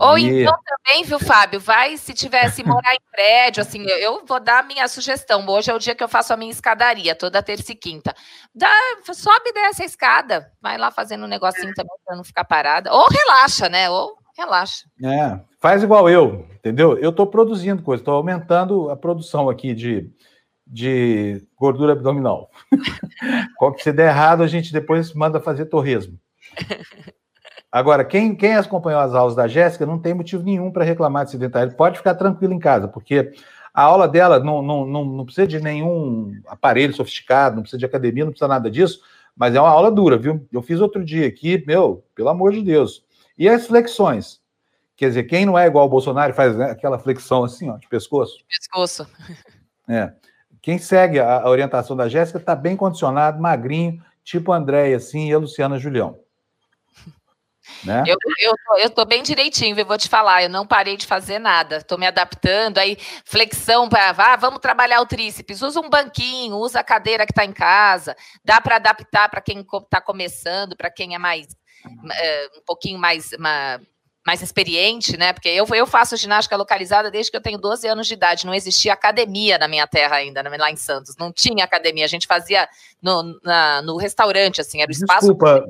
[0.00, 0.42] ou e...
[0.42, 1.60] então também, viu, Fábio?
[1.60, 5.44] Vai, se tivesse morar em prédio, assim, eu vou dar a minha sugestão.
[5.46, 8.14] Hoje é o dia que eu faço a minha escadaria, toda terça e quinta.
[8.54, 8.72] Dá,
[9.12, 12.90] sobe dessa escada, vai lá fazendo um negocinho também para não ficar parada.
[12.90, 13.90] Ou relaxa, né?
[13.90, 14.86] Ou relaxa.
[15.04, 16.96] É, faz igual eu, entendeu?
[16.96, 20.10] Eu estou produzindo coisa, estou aumentando a produção aqui de,
[20.70, 22.50] de gordura abdominal.
[23.58, 26.18] Qual que se der errado, a gente depois manda fazer torresmo.
[27.72, 31.32] Agora, quem, quem acompanhou as aulas da Jéssica não tem motivo nenhum para reclamar de
[31.32, 31.76] sedentário.
[31.76, 33.32] Pode ficar tranquilo em casa, porque
[33.72, 37.86] a aula dela não, não, não, não precisa de nenhum aparelho sofisticado, não precisa de
[37.86, 39.00] academia, não precisa nada disso,
[39.36, 40.46] mas é uma aula dura, viu?
[40.52, 43.04] Eu fiz outro dia aqui, meu, pelo amor de Deus.
[43.38, 44.40] E as flexões?
[44.96, 47.88] Quer dizer, quem não é igual ao Bolsonaro faz né, aquela flexão assim, ó, de
[47.88, 48.44] pescoço.
[48.48, 49.06] Pescoço.
[49.88, 50.12] É.
[50.62, 55.32] Quem segue a, a orientação da Jéssica está bem condicionado, magrinho, tipo Andréia, assim, e
[55.34, 56.18] a Luciana Julião.
[57.84, 58.02] Né?
[58.04, 61.06] Eu, eu, tô, eu tô bem direitinho, eu vou te falar, eu não parei de
[61.06, 65.88] fazer nada, estou me adaptando, aí flexão para ah, vamos trabalhar o tríceps, usa um
[65.88, 70.76] banquinho, usa a cadeira que está em casa, dá para adaptar para quem está começando,
[70.76, 71.46] para quem é mais
[72.14, 73.80] é, um pouquinho mais, uma,
[74.26, 75.32] mais experiente, né?
[75.32, 78.54] Porque eu, eu faço ginástica localizada desde que eu tenho 12 anos de idade, não
[78.54, 82.68] existia academia na minha terra ainda, lá em Santos, não tinha academia, a gente fazia
[83.02, 85.20] no, na, no restaurante, assim, era o espaço.
[85.20, 85.64] Desculpa.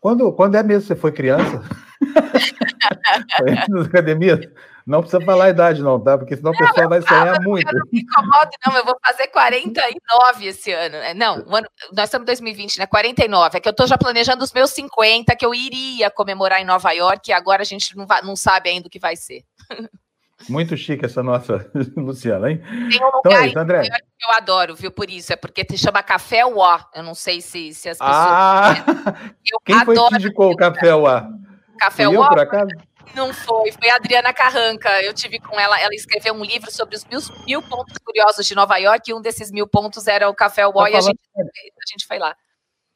[0.00, 1.62] Quando, quando é mesmo você foi criança?
[3.38, 4.46] foi nas academias?
[4.86, 6.18] Não precisa falar a idade, não, tá?
[6.18, 7.66] Porque senão o pessoal vai sonhar muito.
[7.66, 8.76] Eu não me incomodo, não.
[8.76, 10.96] Eu vou fazer 49 esse ano.
[10.96, 12.86] É, não, ano, nós estamos em 2020, né?
[12.86, 13.56] 49.
[13.56, 16.92] É que eu estou já planejando os meus 50, que eu iria comemorar em Nova
[16.92, 19.42] York, e agora a gente não, vai, não sabe ainda o que vai ser.
[20.48, 22.58] Muito chique essa nossa Luciana, hein?
[22.58, 23.82] Tem um então lugar então é isso, André.
[23.82, 24.90] que eu adoro, viu?
[24.90, 26.78] Por isso, é porque se chama Café Uó.
[26.94, 28.16] Eu não sei se, se as pessoas.
[28.18, 28.74] Ah!
[29.64, 31.22] Quem foi que indicou o Café Uó?
[31.78, 32.28] Café Uó?
[32.28, 32.68] por acaso?
[33.14, 35.02] Não foi, foi a Adriana Carranca.
[35.02, 38.54] Eu tive com ela, ela escreveu um livro sobre os mil, mil pontos curiosos de
[38.54, 41.20] Nova York, e um desses mil pontos era o Café Uó, tá e a gente,
[41.36, 42.34] a gente foi lá.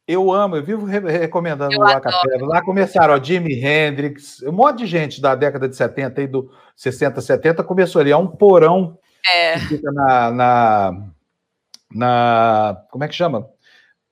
[0.08, 2.38] Eu amo, eu vivo re recomendando eu lá Café.
[2.40, 6.50] Lá começaram, ó, Jimi Hendrix, um monte de gente da década de 70 e do
[6.74, 8.10] 60, 70 começou ali.
[8.10, 9.58] É um porão é.
[9.58, 11.06] que fica na, na,
[11.92, 13.50] na, Como é que chama?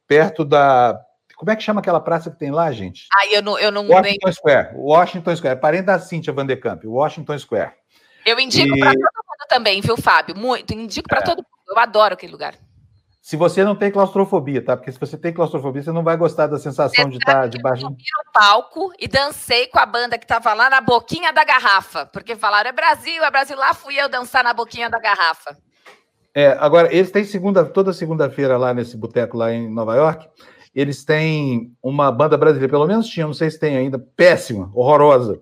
[0.06, 1.00] Perto da.
[1.36, 3.06] Como é que chama aquela praça que tem lá, gente?
[3.12, 4.70] Ah, eu não, eu não Washington Square.
[4.74, 5.56] Washington Square.
[5.56, 7.72] É parente da Cíntia Van de Camp, Washington Square.
[8.24, 8.80] Eu indico e...
[8.80, 10.34] para todo mundo também, viu, Fábio?
[10.34, 10.72] Muito.
[10.72, 11.22] Indico para é.
[11.22, 11.46] todo mundo.
[11.68, 12.54] Eu adoro aquele lugar.
[13.20, 14.76] Se você não tem claustrofobia, tá?
[14.76, 17.84] Porque se você tem claustrofobia, você não vai gostar da sensação de estar debaixo.
[17.84, 21.44] Eu subi no palco e dancei com a banda que estava lá na boquinha da
[21.44, 23.56] garrafa, porque falaram é Brasil, é Brasil.
[23.56, 25.56] Lá fui eu dançar na boquinha da garrafa.
[26.32, 30.28] É, agora eles têm segunda, toda segunda-feira lá nesse boteco lá em Nova York.
[30.76, 35.40] Eles têm uma banda brasileira, pelo menos tinha, não sei se tem ainda, péssima, horrorosa.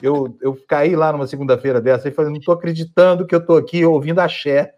[0.00, 3.56] Eu, eu caí lá numa segunda-feira dessa e falei, não estou acreditando que eu estou
[3.56, 4.72] aqui ouvindo axé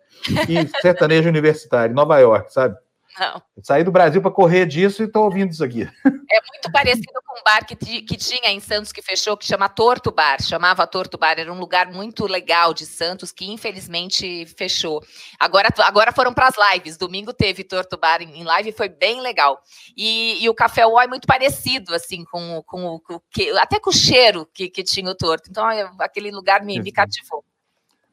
[0.49, 2.75] e sertanejo universitário, Nova York, sabe?
[3.19, 3.43] Não.
[3.63, 5.89] Saí do Brasil para correr disso e estou ouvindo isso aqui.
[6.31, 9.67] É muito parecido com um bar que, que tinha em Santos que fechou, que chama
[9.67, 10.43] Torto Bar.
[10.43, 11.39] Chamava Torto Bar.
[11.39, 15.03] Era um lugar muito legal de Santos que infelizmente fechou.
[15.41, 16.99] Agora, agora foram para as lives.
[16.99, 19.63] Domingo teve Torto Bar em, live e foi bem legal.
[19.97, 23.89] E, e o Café Uó é muito parecido, assim, com, com, com, com até com
[23.89, 25.49] o cheiro que, que tinha o torto.
[25.49, 25.67] Então,
[25.99, 27.43] aquele lugar me, me cativou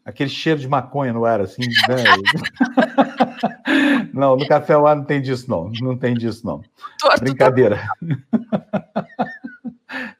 [0.06, 1.64] aquele cheiro de maconha no ar, assim.
[1.64, 2.03] Né?
[4.14, 5.72] não, no café lá não tem disso, não.
[5.82, 6.62] Não tem disso, não.
[6.99, 7.82] Torto, Brincadeira.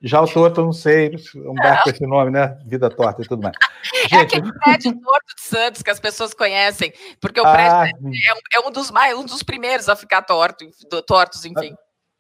[0.02, 2.58] Já o torto, não sei, um bar com esse nome, né?
[2.66, 3.56] Vida torta e tudo mais.
[3.94, 4.14] É Gente...
[4.16, 7.92] É aquele prédio torto de Santos que as pessoas conhecem, porque o prédio ah, é,
[8.02, 10.66] um, é, um, dos mais, um dos primeiros a ficar torto,
[11.06, 11.76] tortos, enfim.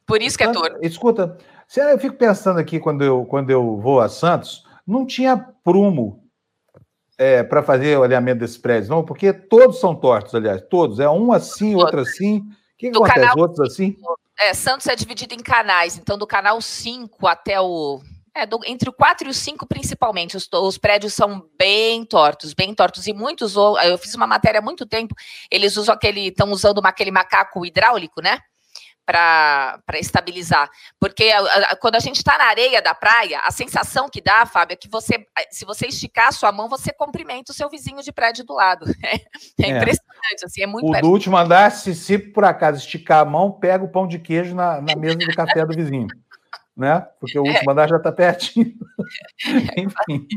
[0.05, 0.77] Por isso que é torto.
[0.81, 1.37] Escuta,
[1.75, 6.24] eu fico pensando aqui quando eu, quando eu vou a Santos, não tinha prumo
[7.17, 9.03] é, para fazer o alinhamento desses prédios, não?
[9.03, 10.99] Porque todos são tortos, aliás, todos.
[10.99, 11.83] É um assim, todos.
[11.85, 12.39] outro assim.
[12.39, 13.19] O que, que acontece?
[13.19, 13.97] Canal, Outros assim?
[14.37, 18.01] É, Santos é dividido em canais, então do canal 5 até o.
[18.33, 22.53] É, do, entre o 4 e o 5, principalmente, os, os, prédios são bem tortos,
[22.53, 23.07] bem tortos.
[23.07, 25.15] E muitos, eu fiz uma matéria há muito tempo,
[25.49, 28.39] eles usam aquele, estão usando aquele macaco hidráulico, né?
[29.05, 30.69] Para estabilizar.
[30.99, 31.39] Porque a,
[31.71, 34.75] a, quando a gente está na areia da praia, a sensação que dá, Fábio, é
[34.75, 38.43] que você, se você esticar a sua mão, você cumprimenta o seu vizinho de prédio
[38.45, 38.85] do lado.
[39.57, 41.03] É, é impressionante, assim, é muito O perto.
[41.03, 44.53] do último andar, se, se por acaso esticar a mão, pega o pão de queijo
[44.55, 46.07] na, na mesa do café do vizinho.
[46.75, 46.99] Né?
[47.19, 47.51] Porque o é.
[47.51, 48.73] último andar já está pertinho.
[49.77, 50.27] enfim.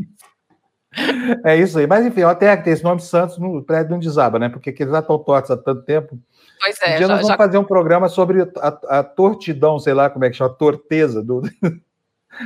[1.45, 1.86] É isso aí.
[1.86, 4.49] Mas, enfim, até que tem esse nome Santos no prédio não desaba, né?
[4.49, 6.19] Porque eles já estão tortos há tanto tempo
[6.60, 6.94] Pois é.
[6.94, 7.36] Um dia já, nós vamos já...
[7.36, 11.22] fazer um programa sobre a, a, tortidão, sei lá como é que chama, a torteza
[11.22, 11.43] do.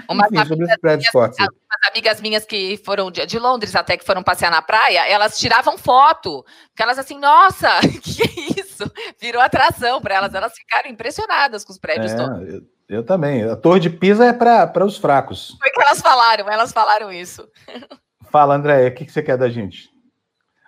[0.09, 4.05] Umas, Enfim, sobre amigas, minhas, umas amigas minhas que foram de, de, Londres até que
[4.05, 7.69] foram passear na praia, elas tiravam foto, porque elas assim, nossa,
[8.03, 8.91] que é isso?
[9.21, 12.55] Virou atração para elas, elas ficaram impressionadas com os prédios é, todos.
[12.55, 13.43] Eu, eu, também.
[13.43, 15.57] A Torre de Pisa é para os fracos.
[15.61, 17.47] Foi o que elas falaram, elas falaram isso.
[18.31, 19.91] Fala, Andréia, o que, que você quer da gente?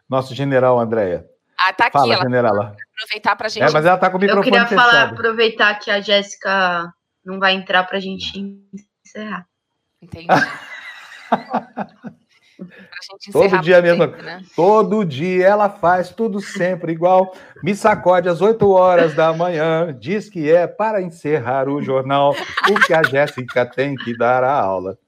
[0.09, 1.27] Nosso general Andréia.
[1.59, 1.93] Ah, tá aqui.
[1.99, 2.77] Fala, ela generala.
[2.97, 3.63] Aproveitar para gente.
[3.63, 4.91] É, mas ela tá com o microfone Eu queria fechado.
[4.91, 6.93] falar, aproveitar que a Jéssica
[7.25, 8.39] não vai entrar para a gente
[9.05, 9.47] encerrar.
[10.01, 10.27] Entendi.
[13.33, 14.07] Todo dia mesmo.
[14.07, 14.43] Né?
[14.55, 17.35] Todo dia ela faz tudo sempre igual.
[17.63, 19.95] Me sacode às 8 horas da manhã.
[19.99, 22.35] Diz que é para encerrar o jornal.
[22.71, 24.99] O que a Jéssica tem que dar a aula.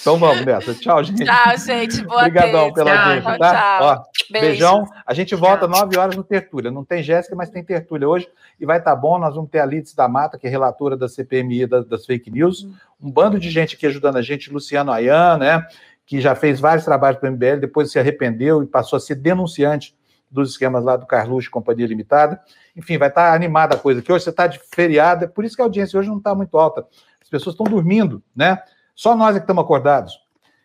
[0.00, 0.74] Então vamos nessa.
[0.74, 1.24] Tchau, gente.
[1.24, 2.02] Tchau, gente.
[2.04, 3.52] Boa Obrigadão pela tchau, audiência, tá?
[3.52, 3.86] Tchau.
[3.86, 4.86] Ó, beijão.
[5.06, 5.80] A gente volta tchau.
[5.80, 6.70] 9 horas no Tertúlia.
[6.70, 8.28] Não tem Jéssica, mas tem Tertúlia hoje.
[8.60, 9.18] E vai estar tá bom.
[9.18, 12.30] Nós vamos ter a Lides da Mata, que é relatora da CPMI das, das fake
[12.30, 12.66] news.
[13.00, 14.52] Um bando de gente aqui ajudando a gente.
[14.52, 15.66] Luciano Ayan, né?
[16.06, 19.14] Que já fez vários trabalhos para o MBL, depois se arrependeu e passou a ser
[19.14, 19.94] denunciante
[20.32, 22.40] dos esquemas lá do Carluxo Companhia Limitada.
[22.74, 24.00] Enfim, vai estar tá animada a coisa.
[24.00, 26.34] Que hoje você está de feriado, é por isso que a audiência hoje não está
[26.34, 26.86] muito alta.
[27.20, 28.58] As pessoas estão dormindo, né?
[28.94, 30.18] Só nós é que estamos acordados.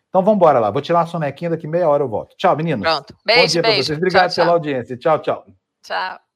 [0.08, 0.70] Então vamos embora lá.
[0.70, 2.34] Vou tirar uma sonequinha, daqui meia hora eu volto.
[2.36, 2.82] Tchau, meninos.
[2.82, 3.14] Pronto.
[3.24, 3.90] Beijo, Bom dia para vocês.
[3.98, 4.54] Obrigado tchau, pela tchau.
[4.54, 4.96] audiência.
[4.96, 5.46] Tchau, tchau.
[5.82, 6.27] Tchau.